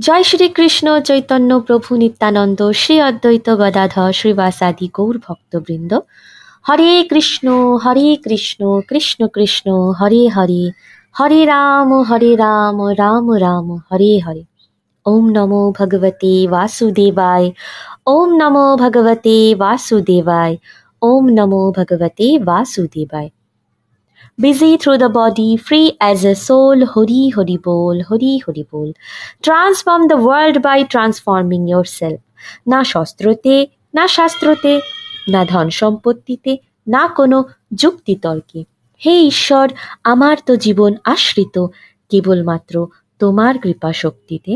জয় 0.00 0.22
শ্রীকৃষ্ণ, 0.22 1.00
চৈতন্য 1.00 1.60
প্রভু 1.60 1.96
নিত্যানন্দ, 1.96 2.70
শ্রী 2.70 3.00
অদ্বৈত 3.00 3.50
গদাধর 3.50 4.12
শ্রীবাসাদি 4.12 4.90
গৌর 4.94 5.18
ভক্তবৃন্দ। 5.28 5.92
হরে 6.68 7.04
কৃষ্ণ 7.10 7.46
হরে 7.76 8.16
কৃষ্ণ 8.16 8.80
কৃষ্ণ 8.88 9.26
কৃষ্ণ, 9.26 9.68
হরে 10.00 10.28
হরে। 10.28 10.70
হরে 11.20 11.44
রাম 11.44 12.02
হরে 12.02 12.36
রাম 12.36 12.88
রাম 12.98 13.34
রাম, 13.34 13.72
হরে 13.72 14.18
হরে। 14.18 14.44
ওম 15.06 15.24
নমো 15.30 15.72
ভগবতে 15.78 16.48
বাসুদেবায়। 16.48 17.52
ওম 18.06 18.28
নমো 18.36 18.76
ভগবতে 18.76 19.54
বাসুদেবায়। 19.54 20.56
ওম 21.02 21.24
নমো 21.30 21.72
ভগবতে 21.76 22.38
বাসুদেবায়। 22.38 23.28
Busy 24.38 24.76
through 24.76 24.98
the 24.98 25.08
body, 25.10 25.56
free 25.58 25.96
as 26.00 26.24
a 26.24 26.34
soul, 26.36 26.86
Hari 26.86 27.30
Hari 27.30 27.56
Bol, 27.58 28.02
Hari 28.02 28.38
Hari 28.38 28.64
Bol. 28.64 28.92
Transform 29.42 30.08
the 30.08 30.16
world 30.18 30.62
by 30.62 30.78
transforming 30.86 31.66
yourself. 31.68 32.20
না 32.68 32.80
শস্ত্রতে 32.84 33.54
না 33.94 34.04
শাস্ত্রতে 34.08 34.72
না 35.28 35.40
ধন 35.44 35.66
সম্পত্তিতে 35.80 36.52
না 36.86 37.02
কোনো 37.18 37.38
যুক্তিতর্কে 37.74 38.60
হে 39.00 39.14
ঈশ্বর 39.30 39.66
আমার 40.04 40.36
তো 40.46 40.52
জীবন 40.56 40.92
আশ্রিত 41.04 41.56
কেবলমাত্র 42.10 42.74
তোমার 43.20 43.54
কৃপা 43.62 43.90
শক্তিতে 44.02 44.52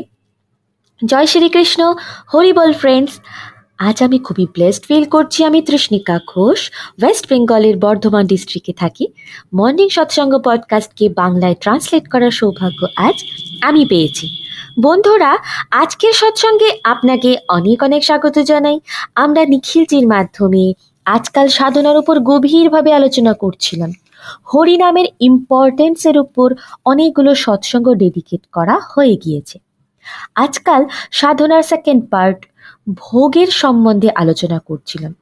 জয় 1.03 1.29
শ্রীকৃষ্ণ 1.33 1.81
হরিবল 2.33 2.71
ফ্রেন্ডস 2.73 3.15
আজ 3.81 4.03
আমি 4.03 4.19
খুবই 4.19 4.47
ব্লেসড 4.47 4.85
ফিল 4.87 5.05
করছি 5.05 5.45
আমি 5.45 5.63
তৃষ্ণিকা 5.63 6.19
ঘোষ 6.35 6.71
ওয়েস্ট 7.03 7.29
বেঙ্গলের 7.29 7.77
বর্ধমান 7.79 8.27
ডিস্ট্রিক্টে 8.27 8.73
থাকি। 8.73 9.07
মর্নিং 9.55 9.89
সৎসঙ্গ 9.89 10.39
পডকাস্টকে 10.39 11.09
বাংলায় 11.09 11.55
ট্রান্সলেট 11.61 12.09
করার 12.09 12.31
সৌভাগ্য 12.31 12.87
আজ 12.97 13.25
আমি 13.61 13.87
পেয়েছি। 13.87 14.29
বন্ধুরা, 14.83 15.37
আজকের 15.71 16.13
সৎসঙ্গে 16.13 16.81
আপনাকে 16.85 17.37
অনেক 17.49 17.83
অনেক 17.83 18.05
স্বাগত 18.05 18.39
জানাই। 18.39 18.81
আমরা 19.15 19.45
নিখিলজির 19.45 20.09
মাধ্যমে 20.09 20.75
আজকাল 21.05 21.49
সাধনার 21.49 21.97
উপর 21.97 22.21
গভীরভাবে 22.21 22.93
আলোচনা 22.93 23.33
করছিলাম। 23.33 23.93
হরিনামের 24.55 25.07
ইম্পর্টেন্সের 25.21 26.19
উপর 26.19 26.55
অনেকগুলো 26.85 27.35
সৎসঙ্গ 27.35 27.95
ডেডিকেট 27.95 28.41
করা 28.53 28.79
হয়ে 28.97 29.17
গিয়েছে। 29.17 29.59
আজকাল 30.35 30.87
সাধনার 31.11 31.63
সেকেন্ড 31.63 32.09
পার্ট 32.11 32.47
ভোগের 32.97 33.47
সম্বন্ধে 33.47 34.11
আলোচনা 34.11 34.59
করছিলাম। 34.59 35.15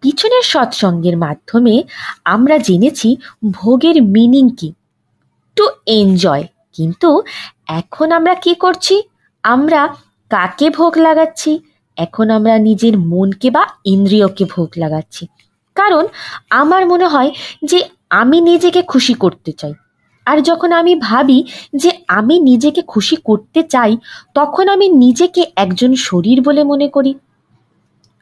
পিছনের 0.00 0.42
সৎসঙ্গের 0.42 1.16
মাধ্যমে 1.16 1.82
আমরা 2.24 2.58
জেনেছি 2.58 3.16
ভোগের 3.50 4.02
মিনিং 4.02 4.50
কি। 4.58 4.72
টু 5.56 5.68
এনজয় 5.86 6.46
কিন্তু 6.72 7.22
এখন 7.66 8.12
আমরা 8.12 8.34
কি 8.34 8.54
করছি? 8.54 9.02
আমরা 9.42 9.94
কাকে 10.30 10.70
ভোগ 10.70 10.98
লাগাচ্ছি? 10.98 11.60
এখন 11.96 12.30
আমরা 12.30 12.58
নিজের 12.58 12.98
মনকে 12.98 13.50
বা 13.50 13.66
ইন্দ্রিয়কে 13.84 14.44
ভোগ 14.44 14.68
লাগাচ্ছি। 14.76 15.26
কারণ 15.74 16.06
আমার 16.50 16.86
মনে 16.86 17.06
হয় 17.06 17.30
যে 17.64 17.88
আমি 18.10 18.40
নিজেকে 18.40 18.82
খুশি 18.82 19.14
করতে 19.14 19.52
চাই। 19.52 19.74
আর 20.26 20.40
যখন 20.40 20.72
আমি 20.72 20.94
ভাবি 20.94 21.44
যে 21.76 21.90
আমি 22.08 22.40
নিজেকে 22.40 22.82
খুশি 22.82 23.16
করতে 23.16 23.62
চাই, 23.62 23.96
তখন 24.34 24.68
আমি 24.68 24.88
নিজেকে 24.88 25.46
একজন 25.56 25.94
শরীর 25.94 26.42
বলে 26.42 26.64
মনে 26.64 26.88
করি। 26.88 27.14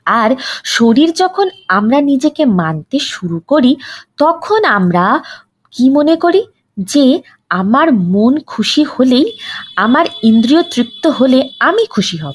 আর 0.05 0.37
শরীর 0.65 1.13
যখন 1.13 1.49
আমরা 1.69 2.01
নিজেকে 2.01 2.45
মানতে 2.45 2.99
শুরু 2.99 3.41
করি, 3.41 3.77
তখন 4.19 4.65
আমরা 4.65 5.23
কি 5.71 5.91
মনে 5.91 6.17
করি? 6.17 6.45
যে 6.79 7.23
আমার 7.49 7.93
মন 7.93 8.39
খুশি 8.41 8.85
হলেই, 8.85 9.39
আমার 9.77 10.07
ইন্দ্রিয় 10.23 10.63
তৃপ্ত 10.63 11.07
হলে 11.07 11.49
আমি 11.61 11.87
খুশি 11.87 12.17
হব। 12.17 12.33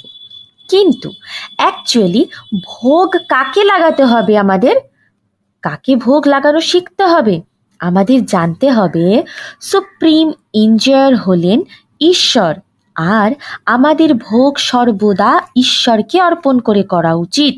কিন্তু 0.69 1.11
অ্যাকচুয়ালি 1.57 2.25
ভোগ 2.65 3.09
কাকে 3.27 3.63
লাগাতে 3.63 4.03
হবে 4.03 4.37
আমাদের? 4.37 4.75
কাকে 5.61 5.95
ভোগ 5.95 6.27
লাগানো 6.27 6.61
শিখতে 6.61 7.03
হবে? 7.03 7.41
আমাদের 7.79 8.25
জানতে 8.25 8.71
হবে 8.71 9.23
সুপ্রিম 9.61 10.31
ইঞ্জয়ার 10.53 11.15
হলেন 11.15 11.61
ঈশ্বর 12.01 12.55
আর 12.95 13.31
আমাদের 13.65 14.13
ভোগ 14.13 14.57
সর্বদা 14.57 15.41
ঈশ্বরকে 15.55 16.21
অর্পণ 16.21 16.59
করে 16.59 16.83
করা 16.83 17.13
উচিত। 17.13 17.55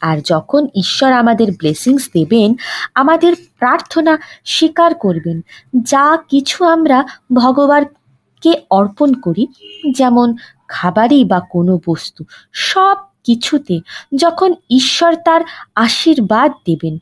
আর 0.00 0.20
যখন 0.24 0.66
ঈশ্বর 0.76 1.12
আমাদের 1.12 1.52
ব্লেসিংস 1.52 2.08
দেবেন, 2.14 2.54
আমাদের 2.94 3.36
প্রার্থনা 3.58 4.18
স্বীকার 4.44 4.94
করবেন। 4.94 5.40
যা 5.82 6.18
কিছু 6.28 6.64
আমরা 6.64 7.04
ভগবানকে 7.34 8.54
অর্পণ 8.70 9.14
করি, 9.14 9.46
যেমন 9.94 10.34
খাবারই 10.68 11.24
বা 11.24 11.40
কোনো 11.40 11.78
বস্তু, 11.86 12.24
সব 12.52 12.96
কিছুতে 13.24 13.80
যখন 14.16 14.54
ঈশ্বর 14.70 15.14
তার 15.14 15.40
আশীর্বাদ 15.74 16.52
দেবেন 16.66 16.98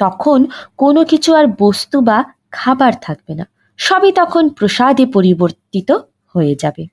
তখন 0.00 0.46
কোনো 0.76 1.04
কিছু 1.04 1.34
আর 1.34 1.44
বস্তু 1.60 2.00
বা 2.00 2.24
খাবার 2.50 2.92
থাকবে 3.02 3.34
না। 3.34 3.46
সবই 3.76 4.12
তখন 4.12 4.48
প্রসাদে 4.48 5.06
পরিবর্তিত 5.06 5.92
হয়ে 6.34 6.56
যাবে। 6.58 6.86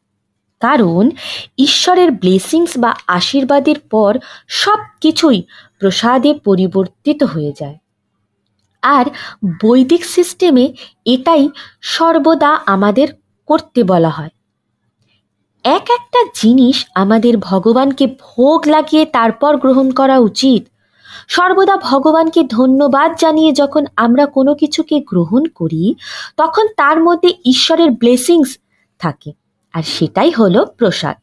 কারণ 0.59 1.09
ঈশ্বরের 1.57 2.11
ব্লেসিংস 2.11 2.77
বা 2.77 2.95
আশীর্বাদের 3.07 3.79
পর 3.79 4.17
সব 4.47 4.77
কিছুই 5.01 5.43
প্রসাদে 5.79 6.33
পরিবর্তিত 6.33 7.23
হয়ে 7.23 7.53
যায়। 7.59 7.77
আর 8.81 9.05
বৈদিক 9.65 10.05
সিস্টেমে 10.05 10.73
এটাই 11.05 11.49
সর্বদা 11.81 12.59
আমাদের 12.65 13.07
করতে 13.47 13.83
বলা 13.83 14.09
হয়। 14.09 14.29
এক 15.63 15.85
একটা 15.89 16.31
জিনিস 16.35 16.85
আমাদের 16.95 17.37
ভগবানকে 17.37 18.07
ভোগ 18.07 18.67
লাগিয়ে 18.67 19.05
তারপর 19.05 19.57
গ্রহণ 19.57 19.91
করা 19.91 20.17
উচিত। 20.19 20.76
সর্বদা 21.27 21.77
ভগবানকে 21.77 22.43
ধন্যবাদ 22.43 23.11
জানিয়ে 23.19 23.51
যখন 23.51 23.85
আমরা 23.95 24.25
কোনো 24.25 24.55
কিছুকে 24.55 24.99
গ্রহণ 24.99 25.45
করি, 25.45 25.95
তখন 26.37 26.67
তার 26.77 27.03
মধ্যে 27.03 27.33
ঈশ্বরের 27.45 27.91
ব্লেসিংস 27.91 28.57
থাকে। 28.99 29.33
আর 29.73 29.83
সেটাই 29.83 30.31
হলো 30.31 30.65
প্রসাদ। 30.65 31.15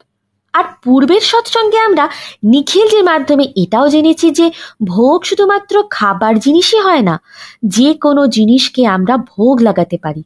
আর 0.52 0.64
পূর্বের 0.84 1.20
সৎসঙ্গে 1.20 1.78
আমরা 1.78 2.08
নিখিলজির 2.44 3.04
মাধ্যমে 3.04 3.52
এটাও 3.56 3.88
জেনেছি 3.88 4.30
যে 4.30 4.50
ভোগ 4.84 5.24
শুধুমাত্র 5.24 5.84
খাবার 5.90 6.38
জিনিসই 6.38 6.80
হয় 6.80 7.00
না, 7.00 7.20
যে 7.66 7.94
কোনো 7.94 8.26
জিনিসকে 8.26 8.86
আমরা 8.86 9.16
ভোগ 9.16 9.60
লাগাতে 9.60 9.98
পারি। 10.02 10.22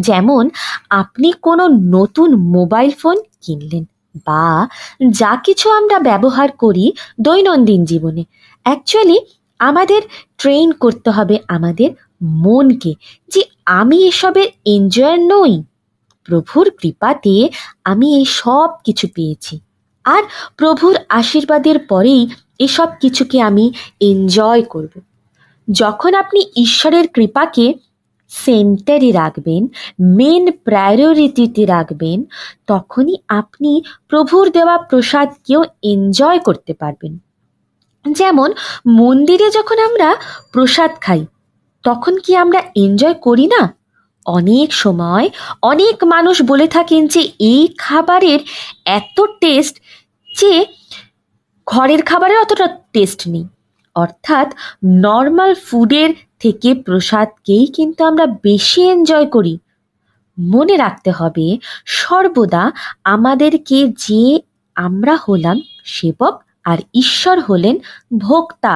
যেমন, 0.00 0.50
আপনি 0.90 1.32
কোনো 1.42 1.68
নতুন 1.68 2.34
মোবাইল 2.34 2.90
ফোন 2.90 3.16
কিনলেন 3.42 3.84
বা 4.26 4.68
যা 5.10 5.36
কিছু 5.36 5.70
আমরা 5.70 5.98
ব্যবহার 5.98 6.52
করি 6.52 6.92
দৈনন্দিন 7.20 7.84
জীবনে 7.84 8.24
অ্যাকচুয়ালি 8.68 9.18
আমাদের 9.58 10.02
ট্রেন 10.38 10.72
করতে 10.72 11.10
হবে 11.10 11.38
আমাদের 11.48 11.90
মনকে 12.22 12.92
যে 13.28 13.42
আমি 13.64 13.98
এসবের 14.06 14.48
এনজয়ার 14.64 15.18
নই। 15.20 15.62
প্রভুর 16.24 16.66
কৃপাতে 16.70 17.34
আমি 17.84 18.16
এই 18.16 18.24
সব 18.24 18.68
কিছু 18.84 19.06
পেয়েছি। 19.14 19.54
আর 20.04 20.22
প্রভুর 20.56 20.96
আশীর্বাদের 21.08 21.78
পরেই 21.78 22.22
এসব 22.58 22.88
কিছুকে 23.00 23.40
আমি 23.40 23.72
এনজয় 24.00 24.62
করব। 24.62 25.00
যখন 25.68 26.14
আপনি 26.14 26.40
ঈশ্বরের 26.56 27.08
কৃপাকে 27.08 27.74
সেন্টারে 28.30 29.10
রাখবেন 29.12 29.62
মেন 30.16 30.44
প্রায়োরিটিতে 30.64 31.62
রাখবেন, 31.66 32.18
তখনই 32.66 33.16
আপনি 33.28 33.82
প্রভুর 34.08 34.50
দেওয়া 34.50 34.76
প্রসাদকেও 34.78 35.64
এনজয় 35.82 36.38
করতে 36.38 36.72
পারবেন। 36.74 37.18
যেমন 38.12 38.50
মন্দিরে 38.86 39.50
যখন 39.50 39.78
আমরা 39.78 40.16
প্রসাদ 40.52 40.90
খাই, 41.00 41.26
তখন 41.82 42.18
কি 42.18 42.36
আমরা 42.36 42.62
এনজয় 42.76 43.14
করি 43.14 43.46
না? 43.46 43.62
অনেক 44.26 44.72
সময় 44.72 45.28
অনেক 45.62 46.04
মানুষ 46.04 46.42
বলে 46.42 46.66
থাকেন 46.68 47.06
যে, 47.06 47.22
এই 47.38 47.68
খাবারের 47.78 48.40
এত 48.84 49.20
টেস্ট 49.40 49.74
যে 50.38 50.66
ঘরের 51.66 52.02
খাবারের 52.02 52.38
অতটা 52.40 52.68
টেস্ট 52.92 53.28
নেই। 53.28 53.44
অর্থাৎ 53.94 54.48
নর্মাল 54.84 55.54
ফুডের 55.54 56.10
থেকে 56.38 56.74
প্রসাদকেই 56.74 57.66
কিন্তু 57.66 58.04
আমরা 58.04 58.26
বেশি 58.26 58.80
এনজয় 58.82 59.26
করি। 59.26 59.58
মনে 60.38 60.76
রাখতে 60.76 61.10
হবে, 61.10 61.58
সর্বদা 61.86 62.72
আমাদেরকে 63.04 63.88
যে 63.88 64.40
আমরা 64.76 65.16
হলাম 65.16 65.60
সেবক 65.84 66.34
আর 66.68 66.78
ঈশ্বর 66.94 67.36
হলেন 67.40 67.76
ভোক্তা। 68.18 68.74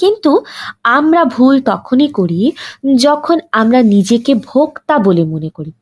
কিন্তু 0.00 0.32
আমরা 0.82 1.22
ভুল 1.24 1.54
তখনই 1.60 2.08
করি 2.08 2.40
যখন 2.96 3.36
আমরা 3.52 3.80
নিজেকে 3.94 4.32
ভোক্তা 4.34 4.94
বলে 4.98 5.22
মনে 5.24 5.50
করি। 5.54 5.72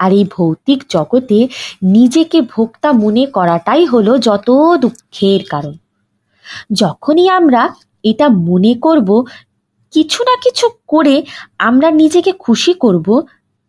আর 0.00 0.10
এই 0.12 0.24
ভৌতিক 0.24 0.80
জগতে 0.88 1.38
নিজেকে 1.82 2.38
ভোক্তা 2.42 2.88
মনে 2.92 3.24
করাটাই 3.26 3.82
হলো 3.84 4.12
যত 4.18 4.48
দুঃখের 4.80 5.40
কারণ। 5.50 5.74
যখনই 6.72 7.26
আমরা 7.28 7.62
এটা 8.02 8.26
মনে 8.28 8.72
করব, 8.74 9.08
কিছু 9.92 10.20
না 10.24 10.34
কিছু 10.44 10.66
করে 10.88 11.16
আমরা 11.58 11.88
নিজেকে 11.90 12.32
খুশি 12.32 12.72
করব, 12.74 13.08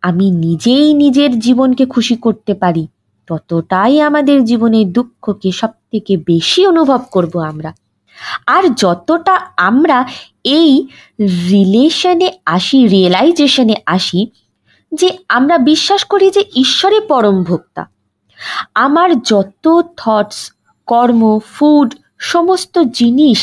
আমি 0.01 0.27
নিজেই 0.45 0.87
নিজের 0.93 1.31
জীবনকে 1.39 1.85
খুশি 1.85 2.15
করতে 2.15 2.53
পারি। 2.53 2.83
ততটাই 3.29 4.01
আমাদের 4.01 4.37
জীবনের 4.43 4.87
দুঃখকে 4.91 5.51
সব 5.51 5.71
থেকে 5.91 6.13
বেশি 6.17 6.61
অনুভব 6.67 7.01
করব 7.11 7.33
আমরা। 7.51 7.71
আর 8.47 8.63
যতটা 8.77 9.35
আমরা 9.57 9.97
এই 10.43 10.71
রিলেশনে 11.51 12.29
আসি 12.45 12.79
রিয়েলাইজেশনে 12.87 13.75
আসি, 13.85 14.21
যে 14.91 15.09
আমরা 15.29 15.55
বিশ্বাস 15.57 16.01
করি 16.03 16.27
যে 16.29 16.43
ঈশ্বরে 16.55 16.99
পরম 16.99 17.37
ভোক্তা। 17.43 17.83
আমার 18.75 19.09
যত 19.21 19.65
থটস 19.97 20.39
কর্ম 20.87 21.21
ফুড 21.53 21.89
সমস্ত 22.17 22.75
জিনিস 22.79 23.39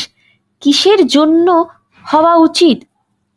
কিসের 0.61 1.07
জন্য 1.07 1.47
হওয়া 2.13 2.33
উচিত? 2.47 2.77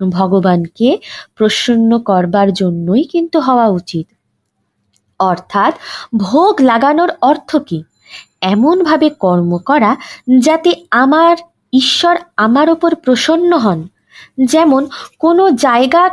ভগবানকে 0.01 0.89
প্রসন্ন 1.35 1.91
করবার 1.99 2.49
জন্যই 2.53 3.05
কিন্তু 3.05 3.37
হওয়া 3.41 3.67
উচিত। 3.81 4.07
অর্থাৎ 5.21 5.75
ভোগ 6.17 6.61
লাগানোর 6.61 7.13
অর্থ 7.21 7.57
কী? 7.57 7.83
এমনভাবে 8.41 9.11
কর্ম 9.11 9.59
করা 9.59 9.97
যাতে 10.39 10.75
আমার 10.91 11.37
ঈশ্বর 11.73 12.19
আমার 12.37 12.71
ওপর 12.71 12.95
প্রসন্ন 12.95 13.59
হন। 13.59 13.89
যেমন 14.45 14.87
কোনো 15.19 15.51
জায়গা 15.51 16.11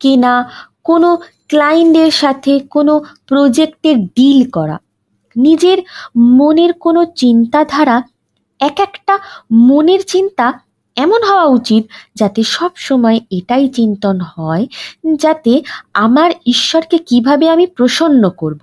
কেনা, 0.00 0.50
কোনো 0.84 1.16
ক্লায়েন্টের 1.48 2.10
সাথে 2.10 2.58
কোনো 2.58 3.00
প্রজেক্টের 3.26 4.06
ডিল 4.06 4.50
করা। 4.50 4.78
নিজের 5.36 5.78
মনের 6.16 6.72
কোনো 6.72 7.04
চিন্তাধারা, 7.04 8.02
এক 8.60 8.80
একটা 8.80 9.18
মনের 9.52 10.00
চিন্তা 10.06 10.52
এমন 11.00 11.20
হওয়া 11.24 11.46
উচিত 11.58 11.82
যাতে 12.14 12.40
সব 12.56 12.72
সময় 12.76 13.18
এটাই 13.30 13.66
চিন্তন 13.68 14.16
হয় 14.34 14.64
যাতে 15.18 15.52
আমার 15.94 16.30
ঈশ্বরকে 16.46 16.96
কীভাবে 16.98 17.46
আমি 17.48 17.66
প্রসন্ন 17.66 18.22
করব। 18.36 18.62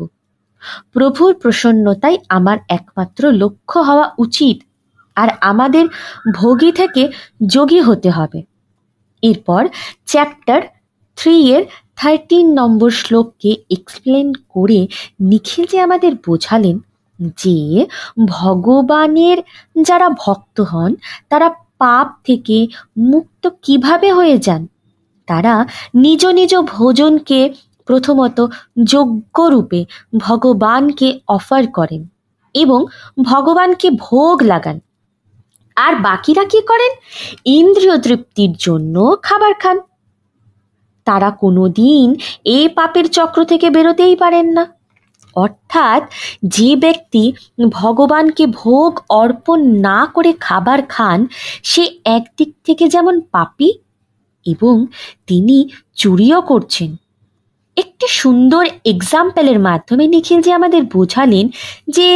প্রভুর 0.92 1.34
প্রসন্নতাই 1.34 2.16
আমার 2.30 2.57
একমাত্র 2.69 3.22
লক্ষ্য 3.31 3.78
হওয়া 3.80 4.07
উচিত 4.18 4.57
আর 5.18 5.30
আমাদের 5.42 5.86
ভোগী 6.36 6.72
থেকে 6.72 7.04
যোগী 7.48 7.81
হতে 7.81 8.10
হবে। 8.10 8.40
এরপর 9.24 9.63
চ্যাপ্টার 10.06 10.62
থ্রি 11.18 11.36
এর 11.56 11.63
থার্টিন 11.95 12.45
নম্বর 12.54 12.90
শ্লোককে 13.00 13.51
এক্সপ্লেন 13.69 14.28
করে 14.50 14.80
নিখিল 15.22 15.63
যে 15.72 15.78
আমাদের 15.81 16.12
বোঝালেন 16.28 16.75
যে 17.38 17.60
ভগবানের 18.28 19.38
যারা 19.81 20.07
ভক্ত 20.19 20.57
হন, 20.62 20.92
তারা 21.30 21.48
পাপ 21.78 22.08
থেকে 22.24 22.68
মুক্ত 22.98 23.50
কীভাবে 23.62 24.14
হয়ে 24.14 24.38
যান? 24.38 24.68
তারা 25.28 25.66
নিজ 25.96 26.26
নিজ 26.26 26.56
ভোজনকে 26.56 27.54
প্রথমত 27.86 28.46
যোগ্যরূপে 28.84 29.86
ভগবানকে 30.18 31.20
অফার 31.28 31.68
করেন 31.68 32.08
এবং 32.54 32.86
ভগবানকে 33.24 33.92
ভোগ 33.92 34.44
লাগান। 34.44 34.80
আর 35.76 35.96
বাকিরা 35.96 36.44
কি 36.44 36.62
করেন? 36.62 36.92
ইন্দ্রিয় 37.46 37.98
তৃপ্তির 37.98 38.56
জন্য 38.60 39.18
খাবার 39.22 39.54
খান। 39.54 39.80
তারা 41.06 41.32
কোনো 41.32 41.68
দিন 41.68 42.16
এই 42.46 42.70
পাপের 42.70 43.10
চক্র 43.10 43.44
থেকে 43.44 43.70
বেরোতেই 43.70 44.16
পারেন 44.16 44.46
না। 44.46 44.77
অর্থাৎ 45.38 46.01
যে 46.44 46.75
ব্যক্তি 46.75 47.24
ভগবানকে 47.72 48.44
ভোগ 48.48 48.92
অর্পণ 49.10 49.60
না 49.80 50.00
করে 50.06 50.31
খাবার 50.39 50.80
খান, 50.81 51.19
সে 51.63 51.84
একদিক 52.06 52.50
থেকে 52.66 52.86
যেমন 52.88 53.16
পাপি 53.22 53.69
এবং 54.45 54.75
তিনি 55.28 55.57
চুরিও 55.95 56.39
করছেন। 56.42 56.92
একটি 57.78 58.07
সুন্দর 58.07 58.63
এক্সাম্পলের 58.86 59.60
মাধ্যমে 59.60 60.07
নিখিল 60.07 60.39
যে 60.42 60.51
আমাদের 60.54 60.81
বোঝালেন 60.84 61.45
যে, 61.88 62.10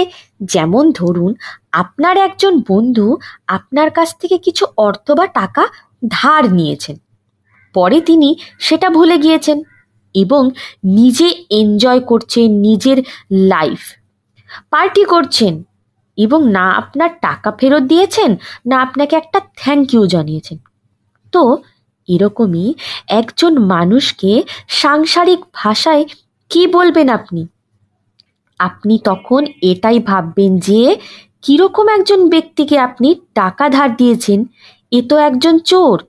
যেমন 0.43 0.91
ধরুন, 0.91 1.31
আপনার 1.71 2.15
একজন 2.17 2.53
বন্ধু 2.69 3.07
আপনার 3.47 3.89
কাছ 3.89 4.09
থেকে 4.21 4.37
কিছু 4.37 4.63
অর্থ 4.77 5.11
বা 5.11 5.25
টাকা 5.39 5.63
ধার 6.07 6.43
নিয়েছেন। 6.53 6.95
পরে 7.75 8.01
তিনি 8.01 8.29
সেটা 8.59 8.89
ভুলে 8.89 9.17
গিয়েছেন। 9.17 9.57
এবং 10.15 10.49
নিজে 10.83 11.33
এনজয় 11.49 11.99
করছেন 11.99 12.51
নিজের 12.51 13.03
লাইফ 13.31 13.79
পার্টি 14.71 15.03
করছেন 15.03 15.63
এবং 16.17 16.51
না 16.51 16.71
আপনার 16.71 17.09
টাকা 17.21 17.51
ফেরত 17.51 17.83
দিয়েছেন, 17.83 18.35
না 18.65 18.81
আপনাকে 18.81 19.15
একটা 19.15 19.41
থ্যাংক 19.57 19.93
ইউ 19.93 20.07
জানিয়েছেন। 20.07 20.57
তো 21.31 21.57
এরকমই 22.07 22.73
একজন 23.07 23.57
মানুষকে 23.57 24.43
সাংসারিক 24.67 25.39
ভাষায় 25.53 26.05
কি 26.49 26.67
বলবেন 26.67 27.09
আপনি? 27.09 27.47
আপনি 28.59 28.99
তখন 29.03 29.45
এটাই 29.61 29.99
ভাববেন 29.99 30.59
যে, 30.59 30.95
কীরকম 31.41 31.89
একজন 31.89 32.29
ব্যক্তিকে 32.29 32.79
আপনি 32.79 33.15
টাকা 33.33 33.69
ধার 33.69 33.95
দিয়েছেন, 33.95 34.45
এ 34.91 35.01
তো 35.01 35.17
একজন 35.17 35.59
চোর। 35.59 36.03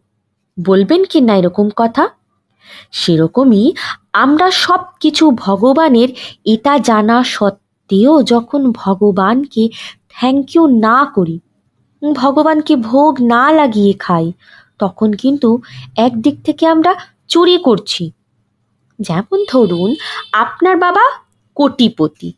বলবেন 0.59 1.05
কি 1.05 1.21
না 1.21 1.37
এরকম 1.37 1.71
কথা? 1.77 2.09
সেরকমই 2.93 3.73
আমরা 4.13 4.51
সব 4.51 4.81
কিছু 5.01 5.31
ভগবানের 5.31 6.09
এটা 6.45 6.79
জানা 6.79 7.25
সত্ত্বেও 7.25 8.23
যখন 8.23 8.73
ভগবানকে 8.73 9.69
থ্যাংক 10.09 10.57
ইউ 10.57 10.67
না 10.67 11.05
করি, 11.15 11.39
ভগবানকে 12.15 12.77
ভোগ 12.77 13.21
না 13.23 13.53
লাগিয়ে 13.53 13.93
খাই, 13.99 14.33
তখন 14.79 15.13
কিন্তু 15.13 15.61
একদিক 15.97 16.37
থেকে 16.45 16.67
আমরা 16.67 16.95
চুরি 17.29 17.59
করছি। 17.59 18.13
যেমন 18.99 19.45
ধরুন, 19.49 19.95
আপনার 20.33 20.77
বাবা 20.77 21.05
কোটিপতি। 21.55 22.33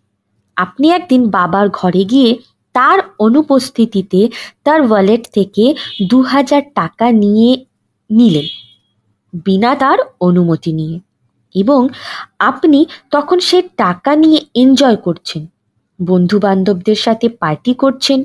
আপনি 0.56 0.90
একদিন 0.90 1.30
বাবার 1.30 1.68
ঘরে 1.68 2.04
গিয়ে 2.04 2.38
তার 2.72 2.98
অনুপস্থিতিতে, 3.18 4.28
তার 4.64 4.80
ওয়ালেট 4.82 5.24
থেকে 5.32 5.74
দু 6.10 6.22
হাজার 6.22 6.62
টাকা 6.74 7.10
নিয়ে 7.12 7.64
নিলেন। 8.10 8.63
বিনা 9.34 9.74
তার 9.74 9.98
অনুমতি 10.20 10.72
নিয়ে। 10.72 11.00
এবং 11.54 11.88
আপনি 12.38 12.86
তখন 13.10 13.38
সে 13.38 13.62
টাকা 13.62 14.16
নিয়ে 14.16 14.40
এনজয় 14.54 14.96
করছেন। 14.96 15.46
বন্ধু 16.02 16.38
বান্ধবদের 16.38 16.94
সাথে 16.94 17.28
পার্টি 17.28 17.74
করছেন। 17.74 18.24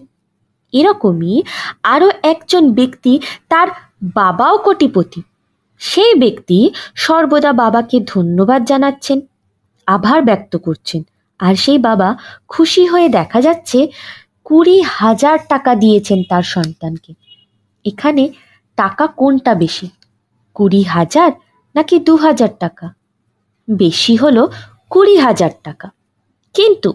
এরকমই 0.74 1.44
আরও 1.84 2.12
একজন 2.24 2.74
ব্যক্তি 2.74 3.20
তার 3.50 3.68
বাবাও 4.04 4.58
কোটিপতি। 4.58 5.22
সেই 5.78 6.14
ব্যক্তি 6.16 6.70
সর্বদা 6.96 7.54
বাবাকে 7.54 8.00
ধন্যবাদ 8.08 8.66
জানাচ্ছেন, 8.66 9.22
আভার 9.88 10.22
ব্যক্ত 10.22 10.58
করছেন। 10.58 11.04
আর 11.40 11.56
সেই 11.56 11.78
বাবা 11.78 12.18
খুশি 12.48 12.86
হয়ে 12.86 13.10
দেখা 13.10 13.42
যাচ্ছে 13.42 13.88
কুড়ি 14.44 14.82
হাজার 14.82 15.40
টাকা 15.50 15.76
দিয়েছেন 15.76 16.24
তার 16.30 16.44
সন্তানকে। 16.44 17.14
এখানে 17.86 18.30
টাকা 18.76 19.08
কোনটা 19.08 19.56
বেশি? 19.56 19.90
কুড়ি 20.60 20.82
হাজার 20.82 21.32
নাকি 21.76 22.00
দু 22.00 22.16
হাজার 22.16 22.50
টাকা? 22.60 22.94
বেশি 23.70 24.16
হলো 24.16 24.52
কুড়ি 24.90 25.18
হাজার 25.18 25.50
টাকা। 25.64 25.90
কিন্তু 26.54 26.94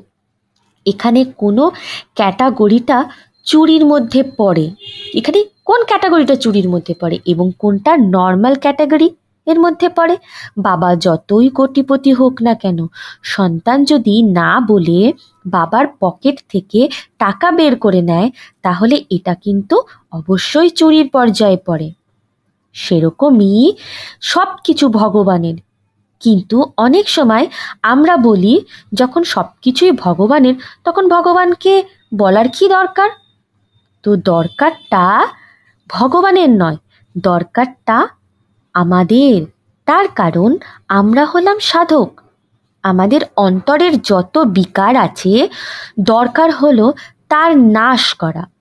এখানে 0.86 1.24
কোনো 1.24 1.70
ক্যাটাগরিটা 2.14 3.04
চুরির 3.44 3.84
মধ্যে 3.86 4.22
পড়ে। 4.36 4.70
এখানে 5.14 5.44
কোন 5.64 5.84
ক্যাটাগরিটা 5.84 6.36
চুরির 6.36 6.68
মধ্যে 6.68 6.94
পড়ে 7.00 7.18
এবং 7.26 7.52
কোনটা 7.58 7.96
নর্মাল 7.96 8.54
ক্যাটাগরি 8.54 9.10
এর 9.46 9.60
মধ্যে 9.60 9.88
পড়ে? 9.88 10.16
বাবা 10.58 10.96
যতই 10.96 11.48
কোটিপতি 11.48 12.12
হোক 12.12 12.42
না 12.42 12.54
কেন, 12.54 12.86
সন্তান 13.22 13.84
যদি 13.84 14.22
না 14.22 14.60
বলে 14.60 15.12
বাবার 15.46 15.86
পকেট 16.00 16.40
থেকে 16.48 16.88
টাকা 17.18 17.50
বের 17.50 17.76
করে 17.76 18.02
নেয়, 18.02 18.30
তাহলে 18.62 19.04
এটা 19.10 19.34
কিন্তু 19.34 19.82
অবশ্যই 20.12 20.68
চুরির 20.68 21.08
পর্যায়ে 21.08 21.56
পড়ে। 21.66 21.90
সেরকমই 22.74 23.76
সব 24.20 24.46
কিছু 24.64 24.88
ভগবানের। 24.88 25.54
কিন্তু 26.20 26.72
অনেক 26.76 27.08
সময় 27.08 27.46
আমরা 27.82 28.16
বলি, 28.16 28.64
যখন 28.94 29.24
সব 29.24 29.44
কিছুই 29.62 29.92
ভগবানের, 29.92 30.54
তখন 30.84 31.08
ভগবানকে 31.08 31.82
বলার 32.14 32.48
কি 32.48 32.68
দরকার? 32.68 33.10
তো 34.02 34.16
দরকারটা 34.16 35.26
ভগবানের 35.88 36.50
নয়, 36.50 36.76
দরকারটা 37.18 38.08
আমাদের। 38.74 39.46
তার 39.86 40.08
কারণ 40.08 40.56
আমরা 40.88 41.24
হলাম 41.24 41.58
সাধক। 41.58 42.20
আমাদের 42.82 43.20
অন্তরের 43.36 44.02
যত 44.02 44.38
বিকার 44.38 44.96
আছে, 44.96 45.48
দরকার 46.00 46.50
হলো 46.50 46.92
তার 47.28 47.58
নাশ 47.58 48.14
করা। 48.14 48.53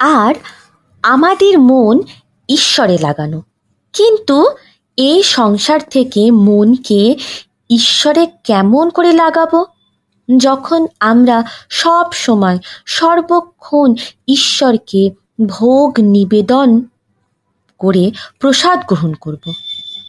আর 0.00 0.34
আমাদের 1.02 1.58
মন 1.58 2.00
ঈশ্বরে 2.48 2.98
লাগানো। 2.98 3.42
কিন্তু 3.92 4.46
এই 4.96 5.22
সংসার 5.22 5.80
থেকে 5.90 6.30
মনকে 6.30 7.16
ঈশ্বরে 7.70 8.26
কেমন 8.44 8.90
করে 8.90 9.12
লাগাবো? 9.12 9.66
যখন 10.38 10.86
আমরা 11.00 11.44
সব 11.68 12.12
সময় 12.12 12.58
সর্বক্ষণ 12.86 13.94
ঈশ্বরকে 14.28 15.10
ভোগ 15.46 15.94
নিবেদন 15.98 16.82
করে 17.78 18.10
প্রসাদ 18.38 18.80
গ্রহণ 18.88 19.12
করব। 19.12 19.52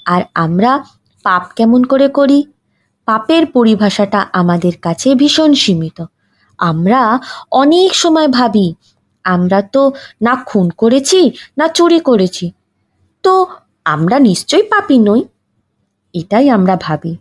আর 0.06 0.22
আমরা 0.34 0.84
পাপ 1.24 1.44
কেমন 1.56 1.84
করে 1.84 2.08
করি? 2.08 2.44
পাপের 3.06 3.46
পরিভাষাটা 3.46 4.26
আমাদের 4.34 4.72
কাছে 4.82 5.16
ভীষণ 5.16 5.54
সীমিত। 5.54 6.06
আমরা 6.58 7.20
অনেক 7.52 7.96
সময় 7.96 8.28
ভাবি 8.28 8.74
আমরা 9.24 9.62
তো 9.62 9.92
না 10.22 10.44
খুন 10.46 10.70
করেছি, 10.70 11.32
না 11.58 11.68
চুরি 11.68 12.00
করেছি। 12.00 12.52
তো 13.24 13.48
আমরা 13.86 14.20
নিশ্চয়ই 14.20 14.64
পাপি 14.64 15.00
নই। 15.00 15.24
এটাই 16.14 16.50
আমরা 16.50 16.78
ভাবি। 16.82 17.18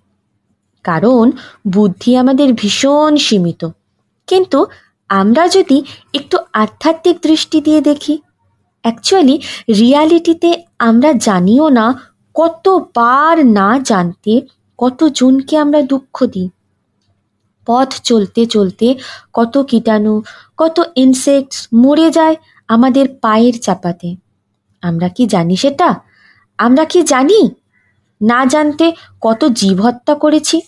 কারণ 0.85 1.31
বুদ্ধি 1.69 2.17
আমাদের 2.17 2.53
ভীষণ 2.53 3.17
সীমিত। 3.17 3.69
কিন্তু 4.27 4.67
আমরা 5.09 5.49
যদি 5.49 5.83
একটু 6.15 6.39
আধ্যাত্মিক 6.53 7.19
দৃষ্টি 7.23 7.61
দিয়ে 7.61 7.81
দেখি 7.81 8.19
অ্যাকচুয়ালি 8.83 9.43
রিয়ালিটিতে 9.69 10.65
আমরা 10.79 11.13
জানিও 11.13 11.69
না 11.69 12.11
কতবার 12.35 13.47
না 13.47 13.79
জানতে 13.79 14.41
কতজনকে 14.79 15.57
আমরা 15.57 15.83
দুঃখ 15.83 16.25
দিই। 16.25 16.51
পথ 17.67 17.95
চলতে 18.05 18.47
চলতে 18.47 18.95
কত 19.33 19.63
কীটাণু 19.63 20.23
কত 20.61 20.77
ইনসেক্টস 20.95 21.59
মরে 21.75 22.11
যায় 22.11 22.37
আমাদের 22.69 23.07
পায়ের 23.21 23.57
চাপাতে। 23.61 24.09
আমরা 24.83 25.09
কি 25.09 25.25
জানি 25.27 25.57
সেটা? 25.57 25.89
আমরা 26.59 26.85
কি 26.85 27.03
জানি? 27.03 27.41
না 28.21 28.41
জানতে 28.47 28.93
কত 29.21 29.45
জীব 29.45 29.81
হত্যা 29.81 30.15
করেছি? 30.15 30.61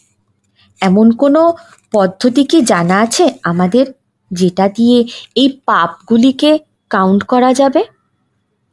এমন 0.81 1.13
কোনো 1.13 1.53
পদ্ধতি 1.93 2.45
কি 2.45 2.59
জানা 2.63 2.97
আছে 3.01 3.25
আমাদের 3.43 3.87
যেটা 4.31 4.69
দিয়ে 4.69 4.99
এই 5.35 5.49
পাপগুলিকে 5.67 6.59
কাউন্ট 6.91 7.23
করা 7.25 7.55
যাবে? 7.55 7.85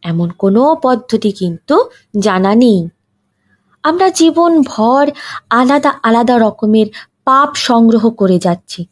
এমন 0.04 0.30
কোনো 0.30 0.62
পদ্ধতি 0.82 1.32
কিন্তু 1.32 1.76
জানা 2.20 2.56
নেই। 2.56 2.90
আমরা 3.84 4.10
জীবন 4.10 4.52
ভর 4.62 5.06
আলাদা 5.50 5.92
আলাদা 6.04 6.36
রকমের 6.38 6.88
পাপ 7.26 7.50
সংগ্রহ 7.56 8.10
করে 8.10 8.40
যাচ্ছি। 8.40 8.86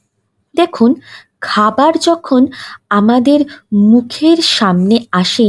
দেখুন 0.56 0.96
খাবার 1.42 1.94
যখন 2.10 2.42
আমাদের 2.90 3.40
মুখের 3.92 4.40
সামনে 4.58 4.98
আসে, 5.22 5.48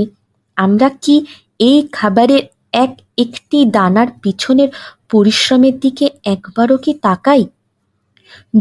আমরা 0.56 0.88
কি 1.02 1.14
এই 1.60 1.78
খাবারের 1.92 2.42
এক 2.84 2.92
একটি 3.24 3.58
দানার 3.76 4.08
পিছনের 4.22 4.70
পরিশ্রমের 5.12 5.74
দিকে 5.80 6.06
একবারও 6.34 6.76
কি 6.84 6.92
তাকাই? 7.06 7.42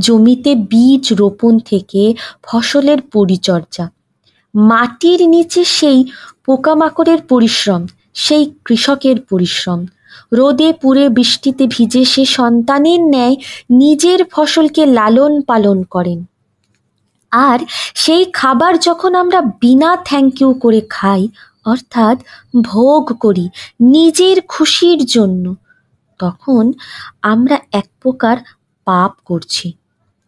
জমিতে 0.05 0.51
বীজ 0.71 1.05
রোপণ 1.13 1.53
থেকে 1.71 2.01
ফসলের 2.43 2.99
পরিচর্যা, 3.13 3.85
মাটির 4.53 5.19
নিচে 5.33 5.61
সেই 5.77 5.99
পোকামাকড়ের 6.45 7.21
পরিশ্রম, 7.31 7.81
সেই 8.15 8.43
কৃষকের 8.65 9.17
পরিশ্রম, 9.21 9.79
রোদে 10.37 10.69
পুড়ে 10.81 11.05
বৃষ্টিতে 11.09 11.63
ভিজে 11.67 12.03
সে 12.13 12.23
সন্তানের 12.37 13.01
ন্যায় 13.13 13.35
নিজের 13.81 14.19
ফসলকে 14.33 14.83
লালন 14.97 15.33
পালন 15.49 15.77
করেন। 15.93 16.19
আর 17.31 17.59
সেই 17.95 18.25
খাবার 18.25 18.79
যখন 18.79 19.15
আমরা 19.15 19.41
বিনা 19.41 19.95
থ্যাংক 19.95 20.41
ইউ 20.41 20.53
করে 20.53 20.81
খাই, 20.89 21.27
অর্থাৎ 21.65 22.17
ভোগ 22.61 23.13
করি 23.19 23.49
নিজের 23.81 24.41
খুশির 24.47 25.05
জন্য, 25.05 25.55
তখন 26.19 26.73
আমরা 27.21 27.57
এক 27.71 27.87
প্রকার 28.01 28.37
পাপ 28.85 29.11
করছি। 29.25 29.73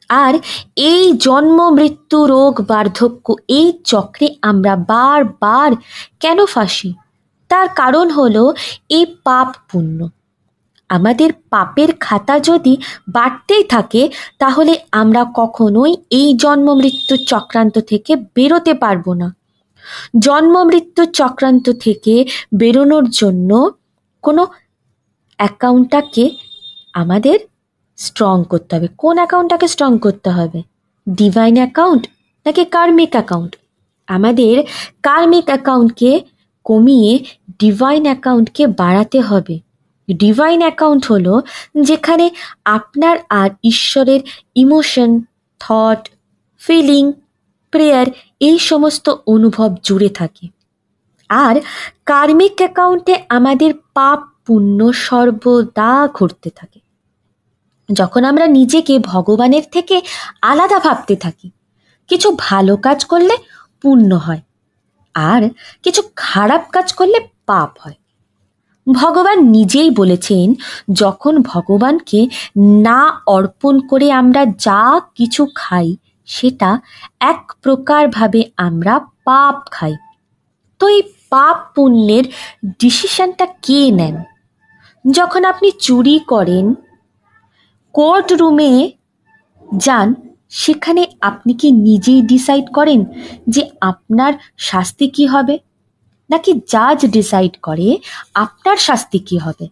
আর 0.10 0.34
এই 0.76 1.14
জন্ম, 1.14 1.70
মৃত্যু, 1.70 2.26
রোগ, 2.26 2.62
বার্ধক্য, 2.62 3.36
এই 3.48 3.74
চক্রে 3.86 4.36
আমরা 4.42 4.76
বারবার 4.76 5.72
কেন 6.20 6.46
ফাঁসি? 6.46 6.94
তার 7.50 7.68
কারণ 7.68 8.10
হলো 8.10 8.54
এই 8.90 9.06
পাপ 9.24 9.56
পুণ্য। 9.72 10.10
আমাদের 10.90 11.30
পাপের 11.50 11.90
খাতা 12.00 12.40
যদি 12.40 12.78
বাড়তেই 13.10 13.64
থাকে, 13.64 14.10
তাহলে 14.40 14.74
আমরা 14.92 15.26
কখনোই 15.34 15.98
এই 16.10 16.34
জন্ম 16.34 16.74
মৃত্যুর 16.74 17.20
চক্রান্ত 17.28 17.80
থেকে 17.80 18.16
বেরোতে 18.16 18.74
পারব 18.74 19.14
না। 19.14 19.28
জন্ম 20.20 20.64
মৃত্যুর 20.64 21.10
চক্রান্ত 21.12 21.70
থেকে 21.80 22.26
বেরোনোর 22.56 23.06
জন্য 23.10 23.72
কোনো 24.22 24.48
অ্যাকাউন্টটাকে 25.38 26.26
আমাদের 26.94 27.38
স্ট্রং 27.98 28.44
করতে 28.44 28.76
হবে। 28.76 28.88
কোন 28.98 29.16
অ্যাকাউন্টটাকে 29.18 29.68
স্ট্রং 29.68 29.92
করতে 29.98 30.30
হবে? 30.30 30.60
ডিভাইন 31.08 31.56
অ্যাকাউন্ট 31.56 32.04
নাকি 32.46 32.66
কার্মিক 32.66 33.12
অ্যাকাউন্ট 33.12 33.56
আমাদের 34.08 34.64
কার্মিক 35.04 35.46
অ্যাকাউন্টকে 35.46 36.12
কমিয়ে 36.66 37.20
ডিভাইন 37.60 38.04
অ্যাকাউন্টকে 38.04 38.64
বাড়াতে 38.68 39.20
হবে। 39.22 39.69
ডিভাইন 40.14 40.60
অ্যাকাউন্ট 40.62 41.04
হলো 41.12 41.34
যেখানে 41.82 42.26
আপনার 42.66 43.18
আর 43.30 43.50
ঈশ্বরের 43.64 44.22
ইমোশন 44.56 45.12
থট 45.62 46.02
ফিলিং 46.62 47.14
প্রেয়ার 47.74 48.08
এই 48.40 48.58
সমস্ত 48.60 49.10
অনুভব 49.28 49.70
জুড়ে 49.84 50.10
থাকে। 50.10 50.46
আর 51.30 51.56
কার্মিক 52.06 52.56
অ্যাকাউন্টে 52.58 53.16
আমাদের 53.30 53.72
পাপ 53.94 54.20
পুণ্য 54.46 54.80
সর্বদা 54.94 55.92
ঘটতে 56.08 56.50
থাকে। 56.50 56.80
যখন 57.90 58.22
আমরা 58.24 58.46
নিজেকে 58.48 58.94
ভগবানের 59.00 59.66
থেকে 59.72 60.02
আলাদা 60.42 60.80
ভাবতে 60.80 61.16
থাকি, 61.16 61.48
কিছু 62.08 62.38
ভালো 62.40 62.74
কাজ 62.78 63.00
করলে 63.06 63.36
পুণ্য 63.82 64.16
হয়, 64.16 64.42
আর 65.16 65.42
কিছু 65.84 66.02
খারাপ 66.16 66.64
কাজ 66.72 66.88
করলে 66.94 67.20
পাপ 67.46 67.72
হয়। 67.80 67.99
ভগবান 68.94 69.38
নিজেই 69.56 69.90
বলেছেন, 69.90 70.54
যখন 70.92 71.34
ভগবানকে 71.42 72.28
না 72.58 73.02
অর্পণ 73.28 73.80
করে 73.80 74.12
আমরা 74.12 74.46
যা 74.46 75.02
কিছু 75.16 75.48
খাই, 75.56 75.96
সেটা 76.28 76.80
এক 77.20 77.42
প্রকারভাবে 77.64 78.44
আমরা 78.58 78.94
পাপ 79.26 79.56
খাই। 79.72 79.96
তো 80.80 80.88
এই 80.88 81.02
পাপ 81.30 81.58
পুণ্যের 81.76 82.26
ডিসিশনটা 82.80 83.46
কে 83.46 83.92
নেন? 83.92 84.16
যখন 85.06 85.46
আপনি 85.46 85.72
চুরি 85.80 86.20
করেন, 86.20 86.76
কোর্ট 87.94 88.28
রুমে 88.32 88.92
যান, 89.86 90.16
সেখানে 90.50 91.08
আপনি 91.22 91.54
কি 91.54 91.72
নিজেই 91.72 92.22
ডিসাইড 92.22 92.66
করেন 92.74 93.06
যে 93.48 93.62
আপনার 93.82 94.34
শাস্তি 94.58 95.08
কি 95.08 95.28
হবে? 95.28 95.56
নাকি 96.30 96.52
জাজ 96.68 97.06
ডিসাইড 97.06 97.54
করে 97.62 97.98
আপনার 98.34 98.78
শাস্তি 98.78 99.20
কি 99.20 99.38
হবে? 99.38 99.66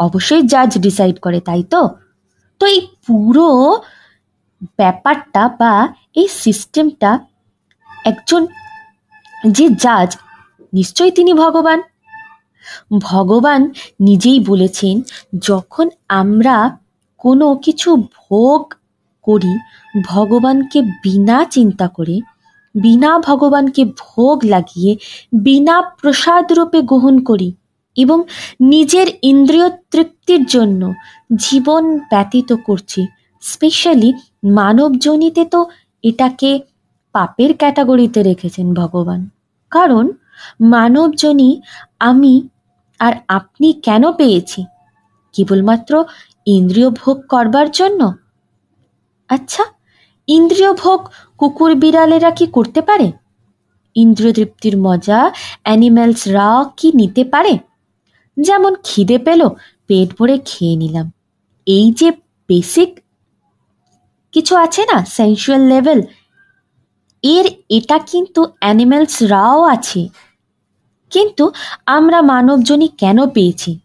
অবশ্যই 0.00 0.42
জাজ 0.42 0.78
ডিসাইড 0.78 1.20
করে, 1.20 1.40
তাই 1.40 1.62
তো? 1.62 1.88
তো 2.58 2.66
এই 2.66 2.80
পুরো 3.06 3.48
ব্যাপারটা 4.76 5.48
বা 5.48 5.88
এই 6.14 6.28
সিস্টেমটা 6.28 7.18
একজন 8.04 8.46
যে 9.46 9.68
জাজ 9.68 10.16
নিশ্চয়ই 10.74 11.10
তিনি 11.10 11.32
ভগবান। 11.34 11.82
ভগবান 13.00 13.70
নিজেই 14.00 14.40
বলেছেন, 14.40 15.02
যখন 15.38 15.90
আমরা 16.08 16.56
কোনো 17.18 17.54
কিছু 17.54 17.96
ভোগ 17.96 18.74
করি, 19.22 19.58
ভগবানকে 20.04 20.82
বিনা 20.82 21.44
চিন্তা 21.44 21.88
করে 21.88 22.20
বিনা 22.76 23.18
ভগবানকে 23.18 23.82
ভোগ 23.84 24.44
লাগিয়ে, 24.44 24.96
বিনা 25.32 25.82
প্রসাদ 25.82 26.52
রূপে 26.52 26.82
গ্রহণ 26.82 27.24
করি 27.24 27.54
এবং 27.96 28.18
নিজের 28.60 29.06
ইন্দ্রিয় 29.22 29.68
তৃপ্তির 29.90 30.46
জন্য 30.46 30.92
জীবন 31.36 31.98
ব্যতীত 31.98 32.52
করছি। 32.52 33.06
স্পেশালি 33.40 34.12
মানবজনিতে 34.44 35.44
তো 35.44 35.60
এটাকে 36.02 36.60
পাপের 37.12 37.56
ক্যাটাগরিতে 37.56 38.22
রেখেছেন 38.22 38.74
ভগবান। 38.74 39.30
কারণ 39.70 40.12
মানবজনী 40.60 41.60
আমি 42.00 42.48
আর 43.00 43.12
আপনি 43.28 43.72
কেন 43.72 44.12
পেয়েছি? 44.12 44.64
কেবলমাত্র 45.32 46.04
ইন্দ্রিয় 46.46 46.90
ভোগ 46.90 47.16
করবার 47.28 47.70
জন্য? 47.70 48.12
আচ্ছা 49.28 49.64
ইন্দ্রিয় 50.28 50.72
ভোগ 50.72 51.00
কুকুর 51.38 51.74
বিড়ালেরা 51.74 52.30
কি 52.30 52.46
করতে 52.46 52.82
পারে? 52.82 53.12
ইন্দ্রিয় 53.94 54.32
তৃপ্তির 54.32 54.76
মজা 54.76 55.32
অ্যানিম্যালসরা 55.62 56.64
কি 56.76 56.92
নিতে 56.94 57.24
পারে? 57.24 57.58
যেমন 58.40 58.74
খিদে 58.84 59.18
পেল, 59.18 59.48
পেট 59.86 60.18
ভরে 60.18 60.38
খেয়ে 60.38 60.76
নিলাম। 60.76 61.12
এই 61.66 61.92
যে 61.92 62.12
বেসিক 62.48 63.00
কিছু 64.32 64.56
আছে 64.56 64.82
না? 64.92 65.04
সেন্সুয়াল 65.04 65.62
লেভেল 65.62 66.02
এর 67.22 67.46
এটা 67.68 67.98
কিন্তু 67.98 68.46
অ্যানিম্যালসরাও 68.60 69.62
আছে। 69.62 70.08
কিন্তু 71.10 71.52
আমরা 71.86 72.22
মানবজনই 72.22 72.88
কেন 72.88 73.26
পেয়েছি? 73.26 73.78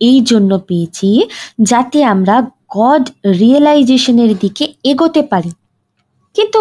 এই 0.00 0.20
জন্য 0.20 0.58
পেয়েছি 0.58 1.28
যাতে 1.62 2.04
আমরা 2.04 2.42
গড 2.76 3.10
রিয়েলাইজেশনের 3.38 4.36
দিকে 4.36 4.74
এগোতে 4.84 5.22
পারি। 5.22 5.50
কিন্তু 6.38 6.60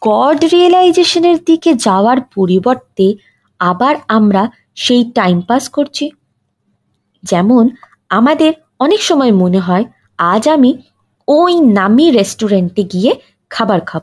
গড 0.00 0.38
রিয়েলাইজেশনের 0.44 1.38
দিকে 1.44 1.70
যাওয়ার 1.86 2.18
পরিবর্তে 2.34 3.06
আবার 3.60 3.94
আমরা 4.08 4.42
সেই 4.74 5.02
টাইম 5.14 5.40
পাস 5.40 5.68
করছি। 5.68 6.10
যেমন 7.22 7.64
আমাদের 8.08 8.52
অনেক 8.78 9.00
সময় 9.02 9.32
মনে 9.32 9.58
হয়, 9.58 9.84
আজ 10.18 10.48
আমি 10.48 10.70
ওই 11.28 11.60
নামি 11.60 12.06
রেস্টুরেন্টে 12.10 12.82
গিয়ে 12.82 13.12
খাবার 13.50 13.80
খাব। 13.80 14.02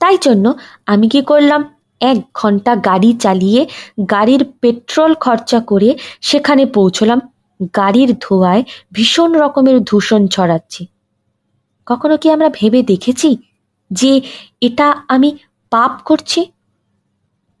তাই 0.00 0.16
জন্য 0.20 0.54
আমি 0.86 1.06
কি 1.08 1.20
করলাম, 1.22 1.60
এক 2.00 2.18
ঘণ্টা 2.34 2.72
গাড়ি 2.76 3.10
চালিয়ে 3.14 3.60
গাড়ির 4.10 4.42
পেট্রোল 4.60 5.12
খরচা 5.14 5.58
করে 5.60 5.88
সেখানে 6.20 6.62
পৌঁছলাম। 6.66 7.20
গাড়ির 7.76 8.10
ধোঁয়ায় 8.20 8.62
ভীষণ 8.92 9.30
রকমের 9.32 9.76
দূষণ 9.80 10.22
ছড়াচ্ছি। 10.26 10.82
কখনো 11.86 12.14
কি 12.16 12.26
আমরা 12.30 12.48
ভেবে 12.54 12.82
দেখেছি? 12.82 13.30
যে 13.92 14.20
এটা 14.60 15.02
আমি 15.08 15.36
পাপ 15.70 16.00
করছি। 16.04 16.46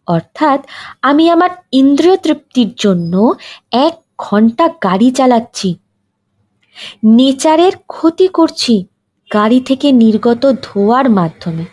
অর্থাৎ 0.06 0.66
আমি 1.02 1.30
আমার 1.30 1.50
ইন্দ্রিয় 1.72 2.16
তৃপ্তির 2.16 2.70
জন্য 2.76 3.34
এক 3.72 4.02
ঘণ্টা 4.18 4.68
গাড়ি 4.68 5.10
চালাচ্ছি। 5.10 5.74
নেচারের 7.04 7.72
ক্ষতি 7.86 8.28
করছি 8.28 8.84
গাড়ি 9.32 9.60
থেকে 9.60 9.92
নির্গত 9.92 10.54
ধোয়ার 10.62 11.10
মাধ্যমে। 11.10 11.64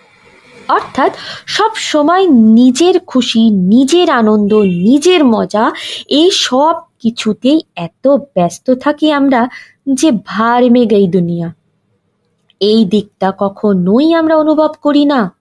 অর্থাৎ 0.68 1.16
সব 1.46 1.70
সময় 1.76 2.28
নিজের 2.28 3.00
খুশি, 3.00 3.50
নিজের 3.50 4.10
আনন্দ, 4.10 4.54
নিজের 4.54 5.26
মজা, 5.26 5.72
এই 6.08 6.32
সব 6.32 6.76
কিছুতেই 7.00 7.62
এত 7.76 8.08
ব্যস্ত 8.08 8.74
থাকি 8.74 9.12
আমরা 9.12 9.48
যে 9.94 10.12
ভার 10.26 10.72
মেঘ 10.72 11.12
দুনিয়া। 11.12 11.59
এই 12.60 12.86
দিকটা 12.86 13.34
কখনোই 13.38 14.14
আমরা 14.14 14.38
অনুভব 14.38 14.74
করি 14.82 15.06
না। 15.06 15.34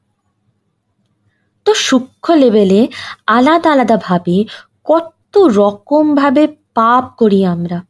তো 1.65 1.75
সূক্ষ্ম 1.75 2.35
লেভেলে 2.35 2.89
আলাদা 3.27 3.73
আলাদাভাবে 3.73 4.45
কত 4.85 5.39
রকমভাবে 5.39 6.47
পাপ 6.75 7.11
করি 7.19 7.45
আমরা। 7.45 7.83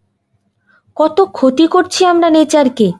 কত 0.96 1.20
ক্ষতি 1.20 1.66
করছি 1.66 2.04
আমরা 2.04 2.30
নেচারকে। 2.30 2.92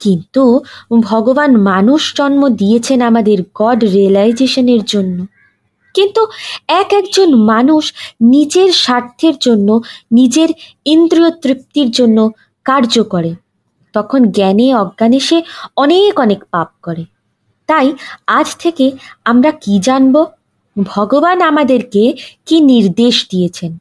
কিন্তু 0.00 0.60
ভগবান 1.00 1.56
মানুষ 1.56 2.16
জন্ম 2.16 2.48
দিয়েছেন 2.48 3.02
আমাদের 3.02 3.38
গড 3.54 3.84
রিয়েলাইজেশনের 3.84 4.84
জন্য। 4.84 5.26
কিন্তু 5.94 6.26
এক 6.68 6.92
একজন 6.92 7.34
মানুষ 7.34 7.94
নিজের 8.20 8.72
স্বার্থের 8.72 9.34
জন্য, 9.40 9.80
নিজের 10.12 10.48
ইন্দ্রিয় 10.84 11.30
তৃপ্তির 11.30 11.90
জন্য 11.90 12.30
কার্য 12.64 13.02
করে। 13.02 13.34
তখন 13.94 14.20
জ্ঞানে 14.36 14.66
অজ্ঞানে 14.74 15.20
সে 15.20 15.38
অনেক 15.76 16.12
অনেক 16.20 16.40
পাপ 16.50 16.68
করে। 16.82 17.04
তাই 17.68 17.86
আজ 18.26 18.56
থেকে 18.56 18.86
আমরা 19.24 19.50
কি 19.50 19.74
জানব? 19.78 20.14
ভগবান 20.76 21.38
আমাদেরকে 21.40 22.04
কি 22.46 22.56
নির্দেশ 22.60 23.16
দিয়েছেন? 23.30 23.72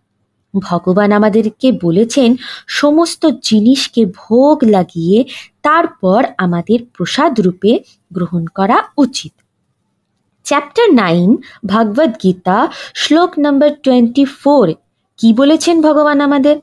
ভগবান 0.53 1.11
আমাদেরকে 1.11 1.67
বলেছেন, 1.81 2.29
সমস্ত 2.67 3.21
জিনিসকে 3.43 4.05
ভোগ 4.05 4.57
লাগিয়ে 4.63 5.17
তারপর 5.63 6.25
আমাদের 6.37 6.79
প্রসাদ 6.93 7.33
রূপে 7.39 7.71
গ্রহণ 8.11 8.43
করা 8.47 8.77
উচিত। 8.97 9.33
চ্যাপ্টার 10.45 10.87
নাইন, 10.93 11.29
ভাগবত 11.65 12.11
গীতা, 12.23 12.57
শ্লোক 12.93 13.31
নম্বর 13.39 13.71
টোয়েন্টি 13.83 14.25
ফোর, 14.41 14.67
কি 15.19 15.29
বলেছেন 15.33 15.75
ভগবান 15.81 16.17
আমাদের? 16.21 16.55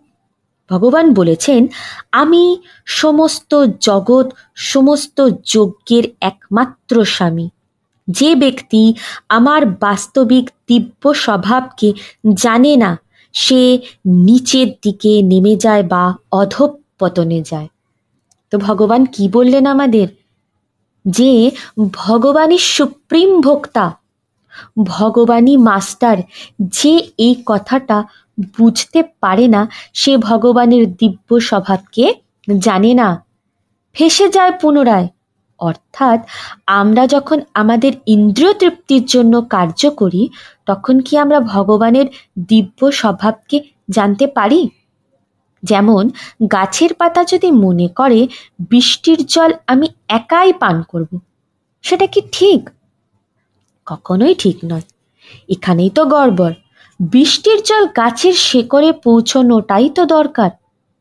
ভগবান 0.70 1.14
বলেছেন, 1.14 1.66
আমি 2.12 2.58
সমস্ত 2.84 3.64
জগৎ, 3.80 4.26
সমস্ত 4.54 5.28
যজ্ঞের 5.44 6.04
একমাত্র 6.20 7.04
স্বামী। 7.04 7.48
যে 8.08 8.34
ব্যক্তি 8.34 8.94
আমার 9.28 9.66
বাস্তবিক 9.66 10.50
দিব্য 10.68 11.14
স্বভাবকে 11.14 11.92
জানে 12.34 12.76
না, 12.76 12.98
সে 13.32 13.78
নিচের 14.06 14.66
দিকে 14.82 15.22
নেমে 15.22 15.56
যায় 15.56 15.82
বা 15.82 16.14
অধপতনে 16.32 17.42
যায়। 17.50 17.68
তো 18.50 18.58
ভগবান 18.58 19.04
কি 19.04 19.28
বললেন 19.28 19.66
আমাদের? 19.66 20.08
যে 21.04 21.50
ভগবানই 21.92 22.58
সুপ্রিম 22.58 23.40
ভোক্তা, 23.40 23.94
ভগবানই 24.82 25.56
মাস্টার, 25.56 26.16
যে 26.60 27.10
এই 27.18 27.34
কথাটা 27.46 28.04
বুঝতে 28.58 29.02
পারে 29.02 29.48
না 29.48 29.68
সে 29.94 30.16
ভগবানের 30.16 30.94
দিব্য 30.94 31.40
স্বভাবকে 31.40 32.14
জানে 32.58 32.94
না। 32.94 33.24
ফেসে 33.92 34.28
যায় 34.28 34.52
পুনরায়। 34.52 35.08
অর্থাৎ 35.58 36.20
আমরা 36.66 37.06
যখন 37.06 37.40
আমাদের 37.54 37.92
ইন্দ্রিয় 38.06 38.54
তৃপ্তির 38.54 39.04
জন্য 39.04 39.42
কার্য 39.50 39.90
করি, 39.90 40.28
তখন 40.66 41.00
কি 41.00 41.18
আমরা 41.18 41.40
ভগবানের 41.40 42.06
দিব্য 42.48 42.92
স্বভাবকে 42.92 43.60
জানতে 43.90 44.26
পারি? 44.26 44.68
যেমন, 45.62 46.10
গাছের 46.52 46.94
পাতা 46.94 47.24
যদি 47.24 47.50
মনে 47.50 47.88
করে, 47.88 48.28
বৃষ্টির 48.70 49.26
জল 49.26 49.52
আমি 49.66 49.88
একাই 50.08 50.52
পান 50.52 50.82
করব, 50.82 51.18
সেটা 51.82 52.06
কি 52.06 52.22
ঠিক? 52.32 52.70
কখনোই 53.86 54.34
ঠিক 54.34 54.56
নয়। 54.64 54.80
এখানেই 55.48 55.90
তো 55.90 56.04
গড়বড়। 56.04 56.54
বৃষ্টির 57.00 57.62
জল 57.62 57.86
গাছের 57.86 58.32
শেকড়ে 58.32 58.92
পৌঁছনোটাই 58.92 59.88
তো 59.88 60.06
দরকার। 60.06 60.50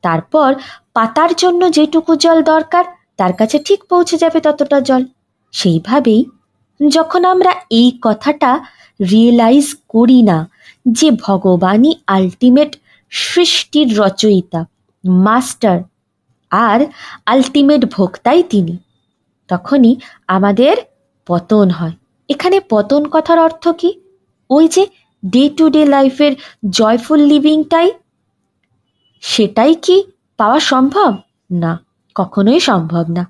তারপর 0.02 0.56
পাতার 0.94 1.34
জন্য 1.34 1.72
যেটুকু 1.72 2.16
জল 2.16 2.42
দরকার, 2.44 2.86
তার 3.18 3.34
কাছে 3.34 3.60
ঠিক 3.60 3.84
পৌঁছে 3.90 4.18
যাবে 4.18 4.40
ততটা 4.40 4.82
জল। 4.82 5.06
সেইভাবেই 5.52 6.26
যখন 6.88 7.26
আমরা 7.26 7.52
এই 7.70 8.00
কথাটা 8.02 8.60
রিয়েলাইজ 9.12 9.76
করি 9.90 10.22
না 10.22 10.48
যে 10.88 11.12
ভগবানই 11.12 11.96
আলটিমেট 12.08 12.76
সৃষ্টির 13.10 13.98
রচয়িতা 14.00 14.66
মাস্টার 15.04 15.80
আর 16.52 16.86
আলটিমেট 17.26 17.86
ভোক্তাই 17.86 18.44
তিনি। 18.44 18.78
তখনই 19.48 19.96
আমাদের 20.28 20.78
পতন 21.28 21.70
হয়। 21.70 21.92
এখানে 22.30 22.60
পতন 22.70 23.08
কথার 23.12 23.40
অর্থ 23.40 23.68
কি? 23.68 24.00
ওই 24.50 24.68
যে 24.68 24.86
ডে 25.24 25.44
টু 25.50 25.66
ডে 25.70 25.86
লাইফের 25.86 26.34
জয়ফুল 26.70 27.20
লিভিংটাই 27.20 27.88
সেটাই 29.24 29.74
কি 29.76 30.04
পাওয়া 30.38 30.60
সম্ভব? 30.60 31.12
না, 31.52 31.72
কখনোই 32.16 32.60
সম্ভব 32.60 33.06
না। 33.10 33.24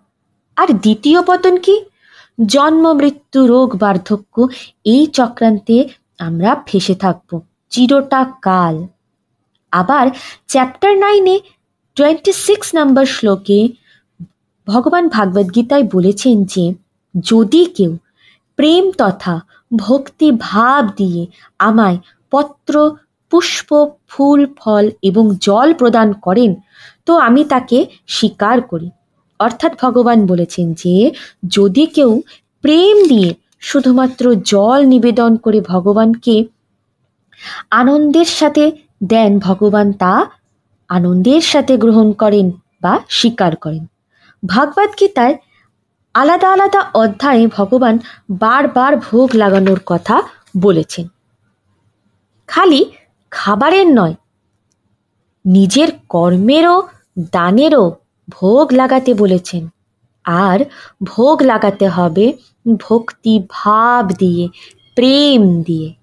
আর 0.57 0.67
দ্বিতীয় 0.67 1.19
পতন 1.21 1.55
কি? 1.57 1.75
জন্ম, 2.45 2.85
মৃত্যু, 2.93 3.39
রোগ, 3.47 3.69
বার্ধক্য, 3.75 4.35
এই 4.85 5.03
চক্রান্তে 5.07 5.77
আমরা 6.19 6.51
ফেসে 6.67 6.95
থাকব 6.95 7.29
চিরটা 7.69 8.21
কাল 8.41 8.75
আবার 9.71 10.05
চ্যাপ্টার 10.47 10.97
নাইনে 10.97 11.35
টোয়েন্টি 11.95 12.31
সিক্স 12.45 12.67
নম্বর 12.75 13.05
শ্লোকে 13.05 13.59
ভগবান 14.67 15.05
ভাগবত 15.07 15.47
গীতায় 15.55 15.85
বলেছেন 15.91 16.35
যে, 16.43 16.65
যদি 17.15 17.61
কেউ 17.65 17.91
প্রেম 18.55 18.91
তথা 18.97 19.35
ভক্তি 19.75 20.31
ভাব 20.31 20.89
দিয়ে 20.95 21.27
আমায় 21.59 21.97
পত্র, 22.31 22.95
পুষ্প, 23.29 23.87
ফুল, 24.07 24.47
ফল 24.57 24.89
এবং 25.01 25.35
জল 25.41 25.73
প্রদান 25.73 26.13
করেন, 26.13 26.55
তো 27.05 27.17
আমি 27.17 27.43
তাকে 27.43 27.85
স্বীকার 28.07 28.61
করি। 28.61 28.89
অর্থাৎ 29.39 29.71
ভগবান 29.81 30.25
বলেছেন 30.25 30.73
যে, 30.73 31.11
যদি 31.47 31.85
কেউ 31.85 32.21
প্রেম 32.61 33.07
দিয়ে 33.07 33.33
শুধুমাত্র 33.59 34.35
জল 34.35 34.85
নিবেদন 34.85 35.35
করে 35.35 35.61
ভগবানকে 35.61 36.45
আনন্দের 37.71 38.25
সাথে 38.25 38.71
দেন, 39.03 39.39
ভগবান 39.39 39.91
তা 39.93 40.25
আনন্দের 40.89 41.41
সাথে 41.41 41.77
গ্রহণ 41.77 42.11
করেন 42.11 42.51
বা 42.81 42.99
স্বীকার 43.09 43.55
করেন। 43.55 43.85
ভাগবত 44.47 44.89
গীতায় 44.99 45.37
আলাদা 46.13 46.53
আলাদা 46.53 46.81
অধ্যায়ে 46.93 47.47
ভগবান 47.47 47.99
বারবার 48.29 48.97
ভোগ 48.97 49.29
লাগানোর 49.35 49.79
কথা 49.85 50.21
বলেছেন। 50.57 51.07
খালি 52.47 52.91
খাবারের 53.31 53.87
নয়, 53.87 54.15
নিজের 55.45 55.87
কর্মেরও, 56.09 56.87
দানেরও 57.31 57.95
ভোগ 58.29 58.73
লাগাতে 58.73 59.13
বলেছেন। 59.13 59.67
আর 60.25 60.59
ভোগ 61.03 61.41
লাগাতে 61.41 61.87
হবে 61.87 62.33
ভক্তি 62.79 63.43
ভাব 63.49 64.09
দিয়ে, 64.09 64.49
প্রেম 64.95 65.63
দিয়ে। 65.63 65.98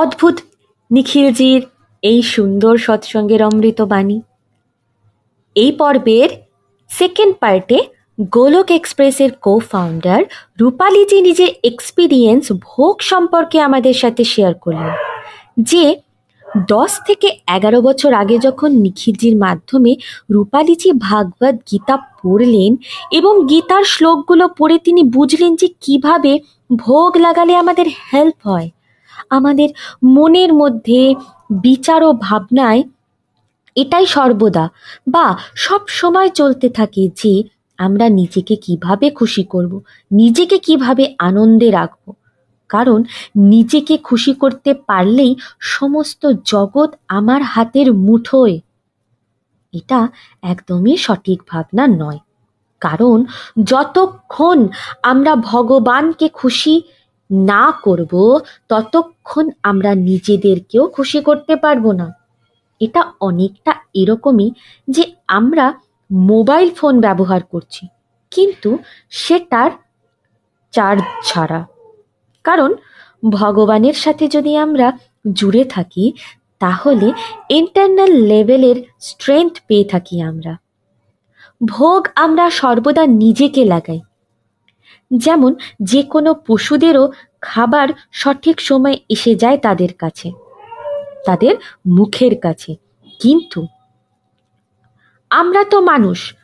অদ্ভুত 0.00 0.36
নিখিলজির 0.90 1.62
এই 2.02 2.20
সুন্দর 2.34 2.74
সৎসঙ্গের 2.86 3.40
অমৃত 3.48 3.80
বাণী। 3.92 4.18
এই 5.56 5.72
পর্বের 5.80 6.30
সেকেন্ড 6.90 7.34
পার্টে 7.42 7.78
গোলক 8.34 8.68
এক্সপ্রেসের 8.78 9.30
কো 9.44 9.54
ফাউন্ডার 9.70 10.20
রূপালীজি 10.60 11.18
নিজের 11.28 11.50
এক্সপিরিয়েন্স 11.70 12.44
ভোগ 12.68 12.94
সম্পর্কে 13.10 13.56
আমাদের 13.60 13.94
সাথে 14.02 14.22
শেয়ার 14.24 14.54
করলেন, 14.64 14.94
যে 15.70 15.84
দশ 16.72 16.92
থেকে 17.06 17.28
এগারো 17.56 17.78
বছর 17.88 18.10
আগে 18.22 18.36
যখন 18.38 18.70
নিখিলজির 18.84 19.36
মাধ্যমে 19.44 19.92
রূপালীজি 20.34 20.90
ভাগবত 21.08 21.56
গীতা 21.70 21.96
পড়লেন 22.18 22.72
এবং 23.18 23.34
গীতার 23.50 23.84
শ্লোকগুলো 23.94 24.44
পড়ে 24.58 24.76
তিনি 24.78 25.02
বুঝলেন 25.16 25.52
যে 25.60 25.68
কীভাবে 25.84 26.32
ভোগ 26.84 27.10
লাগালে 27.24 27.52
আমাদের 27.62 27.86
হেল্প 28.06 28.38
হয়। 28.48 28.68
আমাদের 29.30 29.68
মনের 30.04 30.54
মধ্যে 30.54 31.14
বিচার 31.50 32.02
ও 32.02 32.12
ভাবনায় 32.12 32.82
এটাই 33.76 34.06
সর্বদা। 34.06 34.68
বা 35.08 35.36
সব 35.54 35.80
সময় 35.86 36.28
চলতে 36.28 36.68
থাকে 36.68 37.08
যে 37.16 37.42
আমরা 37.78 38.08
নিজেকে 38.08 38.56
কীভাবে 38.56 39.10
খুশি 39.10 39.44
করব, 39.44 39.80
নিজেকে 40.12 40.58
কীভাবে 40.58 41.14
আনন্দে 41.18 41.70
রাখব। 41.70 42.12
কারণ 42.68 43.04
নিজেকে 43.36 43.98
খুশি 43.98 44.34
করতে 44.34 44.74
পারলেই 44.74 45.36
সমস্ত 45.60 46.26
জগৎ 46.44 46.94
আমার 47.08 47.42
হাতের 47.42 47.94
মুঠোয়। 47.94 48.60
এটা 49.72 50.08
একদমই 50.42 50.96
সঠিক 50.96 51.42
ভাবনা 51.50 51.86
নয়। 51.86 52.18
কারণ 52.80 53.24
যতক্ষণ 53.64 54.68
আমরা 55.02 55.36
ভগবানকে 55.36 56.28
খুশি 56.28 56.82
না 57.30 57.72
করব, 57.82 58.40
ততক্ষণ 58.68 59.50
আমরা 59.62 59.94
নিজেদেরকেও 59.94 60.86
খুশি 60.86 61.20
করতে 61.20 61.56
পারব 61.56 61.92
না। 61.92 62.08
এটা 62.80 63.02
অনেকটা 63.20 63.72
এরকমই 63.94 64.50
যে 64.88 65.04
আমরা 65.28 65.66
মোবাইল 66.10 66.68
ফোন 66.70 67.00
ব্যবহার 67.00 67.42
করছি, 67.42 67.86
কিন্তু 68.30 68.78
সেটার 69.10 69.70
চার্জ 70.72 71.02
ছাড়া। 71.24 71.66
কারণ 72.44 72.74
ভগবানের 73.30 73.94
সাথে 73.94 74.28
যদি 74.28 74.56
আমরা 74.56 74.92
জুড়ে 75.32 75.64
থাকি, 75.64 76.12
তাহলে 76.58 77.12
ইন্টারনাল 77.48 78.12
লেভেলের 78.30 78.76
স্ট্রেংথ 79.00 79.54
পেয়ে 79.66 79.84
থাকি 79.84 80.16
আমরা। 80.20 80.56
ভোগ 81.66 82.08
আমরা 82.14 82.50
সর্বদা 82.50 83.06
নিজেকে 83.06 83.64
লাগাই। 83.64 84.00
যেমন 85.10 85.54
যে 85.82 86.02
কোনো 86.02 86.34
পশুদেরও 86.46 87.04
খাবার 87.40 87.88
সঠিক 88.12 88.60
সময় 88.60 88.96
এসে 89.08 89.34
যায় 89.34 89.58
তাদের 89.58 89.92
কাছে, 89.92 90.32
তাদের 91.26 91.54
মুখের 91.86 92.40
কাছে। 92.40 92.76
কিন্তু 93.20 93.66
আমরা 95.30 95.64
তো 95.64 95.80
মানুষ, 95.80 96.34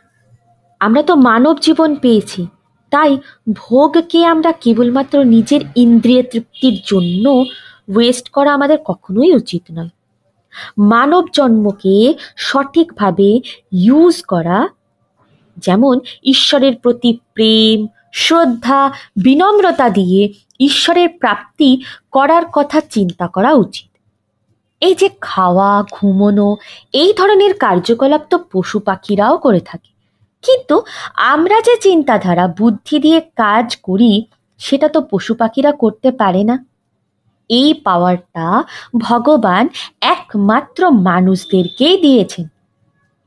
আমরা 0.81 1.03
তো 1.03 1.15
মানব 1.15 1.59
জীবন 1.59 1.95
পেয়েছি, 1.95 2.47
তাই 2.91 3.19
ভোগকে 3.53 4.27
আমরা 4.27 4.53
কেবলমাত্র 4.53 5.25
নিজের 5.25 5.61
ইন্দ্রিয় 5.77 6.23
তৃপ্তির 6.23 6.77
জন্য 6.87 7.45
ওয়েস্ট 7.95 8.29
করা 8.29 8.55
আমাদের 8.55 8.79
কখনোই 8.85 9.33
উচিত 9.35 9.63
নয়। 9.73 9.93
মানব 10.79 11.25
জন্মকে 11.33 12.15
সঠিকভাবে 12.37 13.41
ইউজ 13.73 14.23
করা, 14.23 14.69
যেমন 15.57 16.01
ঈশ্বরের 16.25 16.75
প্রতি 16.77 17.19
প্রেম 17.35 17.87
শ্রদ্ধা, 18.13 18.93
বিনম্রতা 19.23 19.91
দিয়ে 19.91 20.33
ঈশ্বরের 20.61 21.09
প্রাপ্তি 21.09 21.83
করার 22.11 22.43
কথা 22.53 22.81
চিন্তা 22.81 23.29
করা 23.29 23.53
উচিত। 23.53 23.99
এই 24.81 24.95
যে 24.95 25.11
খাওয়া, 25.21 25.83
ঘুমোনো, 25.93 26.57
এই 26.93 27.13
ধরনের 27.13 27.55
কার্যকলাপ 27.55 28.23
তো 28.31 28.39
পশু 28.53 28.79
পাখিরাও 28.79 29.39
করে 29.39 29.61
থাকে। 29.61 29.93
কিন্তু 30.43 30.83
আমরা 31.15 31.61
যে 31.61 31.77
চিন্তাধারা, 31.77 32.49
বুদ্ধি 32.49 32.99
দিয়ে 32.99 33.21
কাজ 33.21 33.77
করি, 33.77 34.25
সেটা 34.59 34.89
তো 34.89 35.01
পশু 35.01 35.35
পাখিরা 35.35 35.73
করতে 35.73 36.11
পারে 36.11 36.45
না। 36.45 36.65
এই 37.49 37.75
পাওয়ারটা 37.75 38.63
ভগবান 38.99 39.69
একমাত্র 40.01 40.91
মানুষদেরকেই 40.91 41.97
দিয়েছেন। 41.97 42.49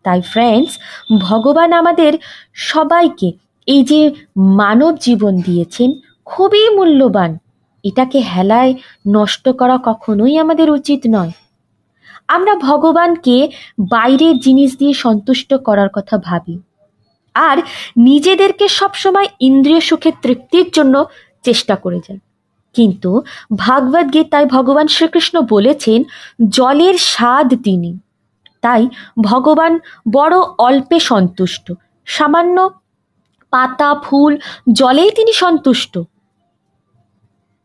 তাই 0.03 0.21
ফ্রেন্ডস 0.21 0.77
ভগবান 1.19 1.73
আমাদের 1.73 2.13
সবাইকে 2.53 3.31
এই 3.65 3.83
যে 3.83 4.13
মানব 4.37 4.97
জীবন 4.97 5.41
দিয়েছেন, 5.41 5.93
খুবই 6.25 6.69
মূল্যবান। 6.69 7.37
এটাকে 7.83 8.19
হেলায় 8.19 8.73
নষ্ট 9.07 9.49
করা 9.49 9.79
কখনোই 9.83 10.37
আমাদের 10.37 10.69
উচিত 10.69 11.01
নয়। 11.09 11.31
আমরা 12.27 12.55
ভগবানকে 12.55 13.49
বাইরের 13.79 14.39
জিনিস 14.39 14.77
দিয়ে 14.77 14.93
সন্তুষ্ট 14.93 15.53
করার 15.53 15.89
কথা 15.89 16.17
ভাবি। 16.17 16.59
আর 17.33 17.57
নিজেদেরকে 17.97 18.67
সবসময় 18.67 19.27
ইন্দ্রিয় 19.39 19.79
সুখের 19.79 20.13
তৃপ্তির 20.21 20.69
জন্য 20.73 21.05
চেষ্টা 21.43 21.75
করে 21.75 21.99
যাই। 22.07 22.19
কিন্তু 22.73 23.21
ভাগবত 23.55 24.13
গীতায় 24.13 24.45
ভগবান 24.45 24.87
শ্রীকৃষ্ণ 24.87 25.41
বলেছেন, 25.41 26.03
জলের 26.49 26.93
স্বাদ 26.93 27.53
তিনি। 27.63 27.99
তাই 28.61 28.87
ভগবান 29.21 29.79
বড় 30.11 30.37
অল্পে 30.57 30.99
সন্তুষ্ট, 30.99 31.73
সামান্য 32.05 32.69
পাতা, 33.55 33.89
ফুল, 34.03 34.33
জলেই 34.71 35.11
তিনি 35.11 35.33
সন্তুষ্ট। 35.43 35.93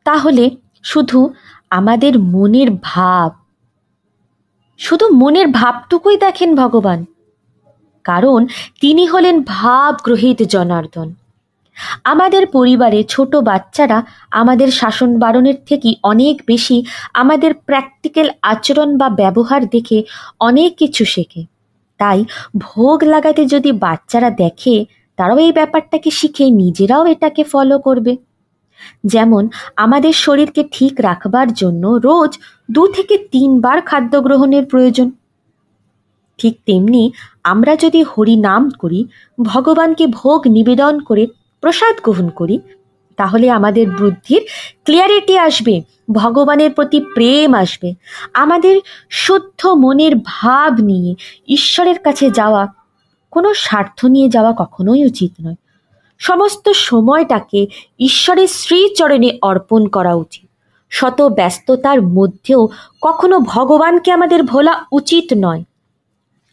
তাহলে 0.06 0.44
শুধু 0.82 1.20
আমাদের 1.70 2.12
মনের 2.34 2.70
ভাব, 2.82 3.30
শুধু 4.80 5.06
মনের 5.20 5.48
ভাবটুকুই 5.48 6.16
দেখেন 6.16 6.50
ভগবান। 6.54 7.00
কারণ 8.04 8.40
তিনি 8.80 9.04
হলেন 9.06 9.36
ভাব 9.46 9.92
গ্রহিত 10.04 10.38
জনার্দন। 10.54 11.08
আমাদের 12.04 12.42
পরিবারে 12.46 13.00
ছোট 13.04 13.32
বাচ্চারা 13.48 13.98
আমাদের 14.30 14.68
শাসন 14.70 15.10
বারণের 15.18 15.58
থেকে 15.68 15.90
অনেক 16.02 16.36
বেশি 16.46 16.76
আমাদের 17.14 17.52
প্র্যাকটিক্যাল 17.66 18.28
আচরণ 18.42 18.90
বা 19.00 19.08
ব্যবহার 19.20 19.62
দেখে 19.66 19.98
অনেক 20.40 20.70
কিছু 20.76 21.02
শেখে। 21.04 21.42
তাই 22.00 22.20
ভোগ 22.58 22.98
লাগাতে 23.04 23.42
যদি 23.46 23.70
বাচ্চারা 23.84 24.30
দেখে 24.42 24.76
তারাও 25.20 25.38
এই 25.38 25.52
ব্যাপারটাকে 25.52 26.10
শিখে 26.10 26.50
নিজেরাও 26.50 27.06
এটাকে 27.06 27.44
ফলো 27.44 27.78
করবে। 27.78 28.16
যেমন, 29.06 29.48
আমাদের 29.76 30.12
শরীরকে 30.12 30.64
ঠিক 30.72 30.94
রাখবার 30.98 31.52
জন্য 31.52 31.86
রোজ 31.86 32.38
দু 32.70 32.86
থেকে 32.86 33.18
তিনবার 33.18 33.80
খাদ্য 33.80 34.22
গ্রহণের 34.22 34.64
প্রয়োজন। 34.64 35.10
ঠিক 36.38 36.58
তেমনি 36.66 37.12
আমরা 37.44 37.76
যদি 37.76 38.02
হরি 38.02 38.36
নাম 38.36 38.70
করি, 38.70 39.06
ভগবানকে 39.42 40.06
ভোগ 40.06 40.46
নিবেদন 40.46 41.00
করে 41.00 41.26
প্রসাদ 41.60 41.96
গ্রহণ 42.02 42.28
করি, 42.28 42.60
তাহলে 43.16 43.50
আমাদের 43.50 43.90
বুদ্ধির 43.90 44.42
ক্লিয়ারিটি 44.84 45.38
আসবে, 45.38 45.82
ভগবানের 46.12 46.70
প্রতি 46.70 47.00
প্রেম 47.00 47.54
আসবে। 47.54 47.94
আমাদের 48.34 48.80
শুদ্ধ 49.10 49.66
মনের 49.66 50.12
ভাব 50.24 50.72
নিয়ে 50.80 51.14
ঈশ্বরের 51.48 51.98
কাছে 51.98 52.30
যাওয়া 52.30 52.79
কোনো 53.30 53.54
স্বার্থ 53.54 54.04
নিয়ে 54.04 54.28
যাওয়া 54.28 54.52
কখনোই 54.58 55.04
উচিত 55.04 55.32
নয়। 55.46 55.54
সমস্ত 56.18 56.68
সময়টাকে 56.68 57.66
ঈশ্বরের 57.98 58.48
শ্রীচরণে 58.48 59.38
অর্পণ 59.42 59.86
করা 59.86 60.14
উচিত। 60.14 60.48
শত 60.90 61.22
ব্যস্ততার 61.22 62.02
মধ্যেও 62.02 62.68
কখনো 63.02 63.38
ভগবানকে 63.38 64.12
আমাদের 64.12 64.42
ভোলা 64.42 64.84
উচিত 64.92 65.24
নয়। 65.36 65.64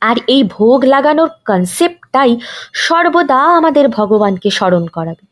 আর 0.02 0.16
এই 0.28 0.44
ভোগ 0.44 0.86
লাগানোর 0.86 1.30
কনসেপ্টটাই 1.46 2.40
সর্বদা 2.74 3.36
আমাদের 3.36 3.90
ভগবানকে 3.90 4.50
স্মরণ 4.50 4.88
করাবে। 4.88 5.26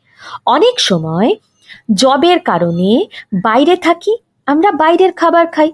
অনেক 0.45 0.79
সময় 0.79 1.33
জবের 1.93 2.39
কারণে 2.39 3.05
বাইরে 3.33 3.75
থাকি, 3.75 4.17
আমরা 4.45 4.71
বাইরের 4.71 5.11
খাবার 5.11 5.47
খাই। 5.47 5.71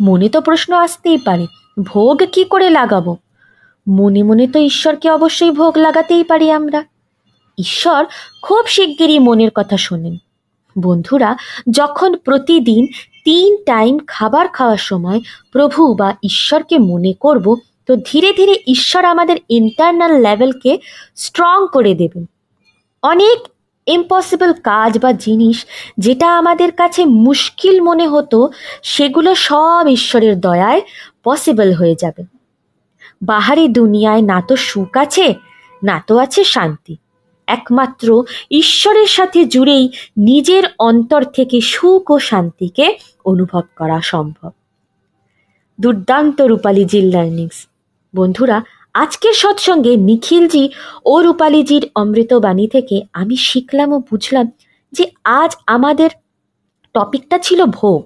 মনে 0.00 0.28
তো 0.28 0.40
প্রশ্ন 0.40 0.74
আসতেই 0.74 1.18
পারে, 1.18 1.46
ভোগ 1.82 2.22
কি 2.32 2.44
করে 2.44 2.70
লাগাবো? 2.70 3.16
মনে 3.88 4.22
মনে 4.22 4.46
তো 4.46 4.58
ঈশ্বরকে 4.58 5.10
অবশ্যই 5.10 5.50
ভোগ 5.50 5.78
লাগাতেই 5.78 6.24
পারি 6.24 6.50
আমরা। 6.50 6.84
ঈশ্বর 7.58 8.04
খুব 8.42 8.66
শিগগিরই 8.66 9.18
মনের 9.18 9.50
কথা 9.54 9.76
শোনেন। 9.76 10.16
বন্ধুরা, 10.78 11.36
যখন 11.70 12.16
প্রতিদিন 12.16 12.86
তিন 13.24 13.56
টাইম 13.64 13.98
খাবার 14.06 14.48
খাওয়ার 14.48 14.76
সময় 14.76 15.20
প্রভু 15.52 15.94
বা 15.94 16.14
ঈশ্বরকে 16.22 16.78
মনে 16.78 17.12
করব, 17.12 17.56
তো 17.86 17.96
ধীরে 17.96 18.32
ধীরে 18.32 18.54
ঈশ্বর 18.66 19.04
আমাদের 19.04 19.36
ইন্টারনাল 19.48 20.20
লেভেলকে 20.20 20.78
স্ট্রং 21.16 21.66
করে 21.72 21.94
দেবেন। 21.94 22.24
অনেক 23.02 23.48
ইম্পসিবল 23.86 24.52
কাজ 24.52 24.98
বা 24.98 25.12
জিনিস 25.12 25.66
যেটা 25.98 26.38
আমাদের 26.38 26.72
কাছে 26.72 27.04
মুশকিল 27.04 27.80
মনে 27.80 28.06
হতো, 28.06 28.48
সেগুলো 28.82 29.34
সব 29.34 29.86
ঈশ্বরের 29.90 30.40
দয়ায় 30.40 30.80
পসিবল 31.24 31.72
হয়ে 31.72 31.94
যাবে। 32.00 32.33
বাহারি 33.24 33.66
দুনিয়ায় 33.68 34.22
না 34.22 34.38
তো 34.48 34.54
সুখ 34.68 34.92
আছে, 34.96 35.26
না 35.82 35.96
তো 36.06 36.14
আছে 36.18 36.42
শান্তি। 36.44 36.94
একমাত্র 37.48 38.06
ঈশ্বরের 38.50 39.06
সাথে 39.06 39.40
জুড়েই 39.44 39.84
নিজের 40.18 40.64
অন্তর 40.78 41.22
থেকে 41.36 41.58
সুখ 41.72 42.04
ও 42.10 42.16
শান্তিকে 42.18 42.86
অনুভব 43.24 43.64
করা 43.76 43.98
সম্ভব। 44.02 44.50
দুর্দান্ত 45.78 46.38
রূপালীজির 46.40 47.06
লার্নিংস। 47.14 47.58
বন্ধুরা, 48.14 48.56
আজকের 48.94 49.32
সৎসঙ্গে 49.32 49.92
নিখিলজি 50.08 50.64
ও 51.04 51.14
রূপালীজির 51.20 51.84
অমৃতবাণী 51.94 52.66
থেকে 52.68 52.96
আমি 53.12 53.36
শিখলাম 53.48 53.90
ও 53.92 53.98
বুঝলাম 54.10 54.46
যে 54.92 55.04
আজ 55.24 55.50
আমাদের 55.66 56.10
টপিকটা 56.94 57.36
ছিল 57.38 57.60
ভোগ। 57.80 58.02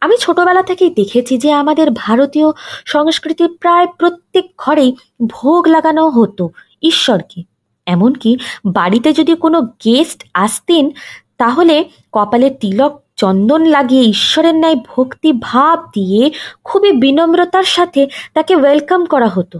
আমি 0.00 0.16
ছোটবেলা 0.20 0.62
থেকেই 0.62 0.90
দেখেছি 0.90 1.38
যে 1.38 1.52
আমাদের 1.52 1.90
ভারতীয় 1.90 2.46
সংস্কৃতির 2.84 3.56
প্রায় 3.60 3.86
প্রত্যেক 3.86 4.52
ঘরেই 4.58 4.96
ভোগ 5.26 5.68
লাগানো 5.68 6.08
হতো 6.08 6.50
ঈশ্বরকে। 6.82 7.42
এমনকি 7.86 8.36
বাড়িতে 8.66 9.12
যদি 9.12 9.34
কোনো 9.34 9.62
গেস্ট 9.62 10.24
আসতেন, 10.34 10.90
তাহলে 11.38 11.84
কপালে 12.12 12.50
তিলক 12.50 13.02
চন্দন 13.16 13.64
লাগিয়ে 13.64 14.02
ঈশ্বরের 14.02 14.54
ন্যায় 14.54 14.76
ভক্তি 14.76 15.32
ভাব 15.32 15.90
দিয়ে 15.94 16.30
খুবই 16.64 16.92
বিনম্রতার 16.92 17.64
সাথে 17.64 18.06
তাকে 18.34 18.56
ওয়েলকাম 18.56 19.04
করা 19.04 19.28
হতো। 19.28 19.58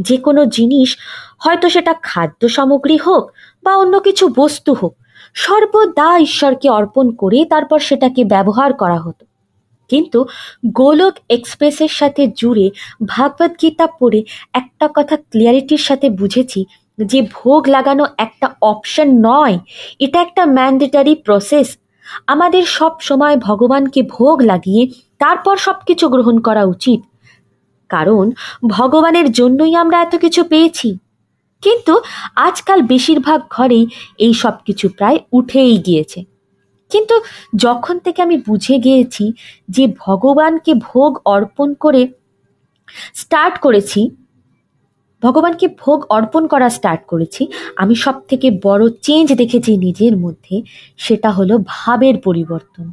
যে 0.00 0.16
কোনো 0.16 0.46
জিনিস, 0.46 0.96
হয়তো 1.38 1.68
সেটা 1.68 1.94
খাদ্য 2.02 2.48
সামগ্রী 2.48 2.96
হোক 2.96 3.30
বা 3.62 3.76
অন্য 3.76 4.00
কিছু 4.00 4.32
বস্তু 4.36 4.74
হোক, 4.74 4.96
সর্বদা 5.34 6.18
ঈশ্বরকে 6.18 6.68
অর্পণ 6.68 7.10
করে 7.10 7.44
তারপর 7.44 7.78
সেটাকে 7.78 8.24
ব্যবহার 8.24 8.72
করা 8.72 8.98
হতো। 8.98 9.26
কিন্তু 9.88 10.24
গোলক 10.66 11.14
এক্সপ্রেসের 11.28 11.88
সাথে 11.88 12.28
জুড়ে 12.36 12.70
ভাগবত 13.06 13.52
গীতা 13.62 13.86
পড়ে 13.86 14.24
একটা 14.52 14.88
কথা 14.94 15.16
ক্লিয়ারিটির 15.16 15.78
সাথে 15.78 16.10
বুঝেছি, 16.10 16.64
যে 16.98 17.22
ভোগ 17.22 17.68
লাগানো 17.68 18.06
একটা 18.18 18.54
অপশন 18.62 19.08
নয়, 19.22 19.58
এটা 19.98 20.20
একটা 20.20 20.46
ম্যান্ডেটারি 20.46 21.14
প্রসেস। 21.14 21.78
আমাদের 22.26 22.64
সব 22.64 22.92
সময় 23.00 23.36
ভগবানকে 23.36 24.02
ভোগ 24.02 24.42
লাগিয়ে 24.42 24.88
তারপর 25.18 25.56
সব 25.56 25.74
কিছু 25.86 26.08
গ্রহণ 26.08 26.40
করা 26.40 26.64
উচিত। 26.64 27.00
কারণ 27.88 28.30
ভগবানের 28.68 29.32
জন্যই 29.32 29.74
আমরা 29.74 30.02
এত 30.02 30.16
কিছু 30.16 30.44
পেয়েছি। 30.44 30.98
কিন্তু 31.62 32.00
আজকাল 32.36 32.82
বেশিরভাগ 32.82 33.40
ঘরেই 33.50 33.86
এই 34.18 34.34
সব 34.34 34.52
কিছু 34.66 34.88
প্রায় 34.88 35.18
উঠেই 35.32 35.78
গিয়েছে। 35.78 36.33
কিন্তু 36.94 37.14
যখন 37.56 37.94
থেকে 38.04 38.20
আমি 38.22 38.36
বুঝে 38.48 38.76
গিয়েছি 38.78 39.24
যে 39.68 39.84
ভগবানকে 40.04 40.72
ভোগ 40.88 41.12
অর্পণ 41.34 41.68
করে 41.74 42.02
স্টার্ট 43.14 43.54
করেছি, 43.58 44.00
ভগবানকে 45.22 45.66
ভোগ 45.82 45.98
অর্পণ 46.08 46.42
করা 46.46 46.68
স্টার্ট 46.68 47.02
করেছি, 47.06 47.42
আমি 47.76 47.94
সব 47.94 48.16
থেকে 48.30 48.48
বড় 48.66 48.84
চেঞ্জ 49.02 49.28
দেখেছি 49.32 49.70
নিজের 49.76 50.14
মধ্যে, 50.16 50.56
সেটা 50.96 51.30
হলো 51.30 51.54
ভাবের 51.74 52.16
পরিবর্তন। 52.26 52.86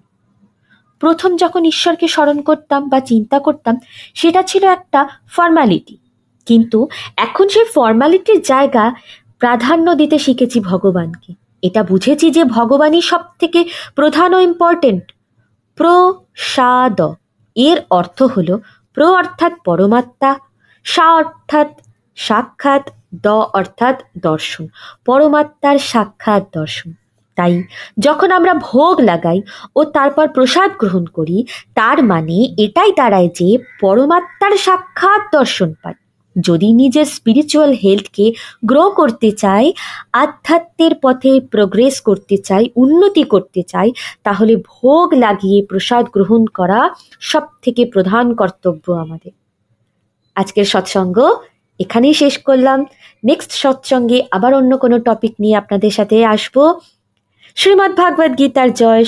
প্রথম 1.01 1.31
যখন 1.37 1.61
ঈশ্বরকে 1.65 2.07
স্মরণ 2.07 2.37
করতাম 2.41 2.81
বা 2.89 2.99
চিন্তা 3.01 3.37
করতাম, 3.39 3.75
সেটা 4.15 4.41
ছিল 4.43 4.63
একটা 4.77 5.01
ফর্মালিটি 5.35 5.95
কিন্তু 6.47 6.79
এখন 7.17 7.45
সেই 7.53 7.67
ফর্মালিটির 7.75 8.39
জায়গা 8.41 8.83
প্রাধান্য 9.41 9.87
দিতে 9.95 10.17
শিখেছি 10.19 10.57
ভগবানকে। 10.71 11.31
এটা 11.61 11.83
বুঝেছি 11.83 12.27
যে 12.31 12.43
ভগবানই 12.45 13.01
সব 13.01 13.21
থেকে 13.39 13.59
প্রধান 13.95 14.33
ও 14.33 14.39
ইম্পর্টেন্ট 14.39 15.03
প্রসাদ 15.77 16.99
এর 17.55 17.77
অর্থ 17.89 18.23
হল 18.23 18.49
প্র 18.95 19.01
অর্থাৎ 19.11 19.53
পরমাত্মা, 19.65 20.31
সা 20.85 21.05
অর্থাৎ 21.13 21.69
সাক্ষাৎ, 22.15 22.83
দ 23.23 23.27
অর্থাৎ 23.27 24.03
দর্শন, 24.17 24.67
পরমাত্মার 25.05 25.77
সাক্ষাৎ 25.77 26.43
দর্শন। 26.53 26.89
তাই 27.37 27.63
যখন 27.99 28.31
আমরা 28.31 28.53
ভোগ 28.53 29.01
লাগাই 29.01 29.41
ও 29.75 29.83
তারপর 29.83 30.27
প্রসাদ 30.27 30.71
গ্রহণ 30.79 31.05
করি, 31.05 31.37
তার 31.73 32.03
মানে 32.03 32.37
এটাই 32.57 32.91
দাঁড়ায় 32.91 33.29
যে 33.35 33.57
পরমাত্মার 33.81 34.53
সাক্ষাৎ 34.57 35.21
দর্শন 35.31 35.73
পাই। 35.83 35.93
যদি 36.35 36.73
নিজের 36.73 37.05
স্পিরিচুয়াল 37.05 37.71
হেলথকে 37.73 38.33
গ্রো 38.65 38.91
করতে 38.91 39.31
চাই, 39.31 39.73
আধ্যাত্মের 40.13 40.95
পথে 41.01 41.39
প্রোগ্রেস 41.39 42.01
করতে 42.01 42.37
চাই, 42.37 42.69
উন্নতি 42.75 43.23
করতে 43.23 43.63
চাই, 43.63 43.91
তাহলে 44.23 44.55
ভোগ 44.55 45.13
লাগিয়ে 45.13 45.65
প্রসাদ 45.65 46.05
গ্রহণ 46.05 46.45
করা 46.45 46.89
সব 47.19 47.41
থেকে 47.61 47.85
প্রধান 47.85 48.33
কর্তব্য 48.33 48.91
আমাদের। 48.91 49.31
আজকের 50.35 50.65
সৎসঙ্গ 50.65 51.35
এখানেই 51.79 52.13
শেষ 52.13 52.37
করলাম। 52.37 52.85
নেক্সট 53.23 53.51
সৎসঙ্গে 53.51 54.23
আবার 54.31 54.53
অন্য 54.53 54.77
কোনো 54.77 54.99
টপিক 54.99 55.33
নিয়ে 55.39 55.55
আপনাদের 55.55 55.91
সাথে 55.91 56.25
আসব। 56.25 56.79
শ্রীমদ্ 57.55 57.95
ভাগবত 57.97 58.37
গীতার 58.37 58.73
জয়। 58.73 59.05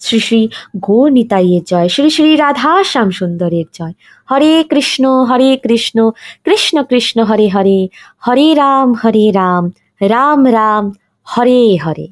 শ্রী 0.00 0.18
শ্রী 0.26 0.42
গৌর 0.76 1.08
নিতাইয়ের 1.12 1.64
জয়, 1.64 1.88
শ্রী 1.88 2.10
শ্রী 2.10 2.30
রাধা 2.36 2.72
শ্যাম 2.84 3.08
সুন্দরের 3.10 3.68
জয়। 3.72 3.94
হরে 4.30 4.52
কৃষ্ণ 4.70 5.04
হরে 5.24 5.50
কৃষ্ণ 5.56 5.98
কৃষ্ণ 6.44 6.76
কৃষ্ণ, 6.82 7.18
হরে 7.24 7.48
হরে 7.48 7.78
হরে 8.26 8.48
রাম 8.54 8.88
হরে 8.94 9.26
রাম 9.30 9.64
রাম 10.00 10.40
রাম, 10.56 10.84
হরে 11.26 11.62
হরে। 11.84 12.06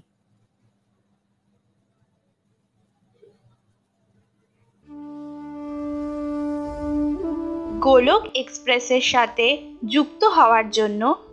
গোলক 7.87 8.22
এক্সপ্রেসের 8.35 9.01
সাথে 9.01 9.46
যুক্ত 9.88 10.22
হওয়ার 10.37 10.66
জন্য 10.70 11.03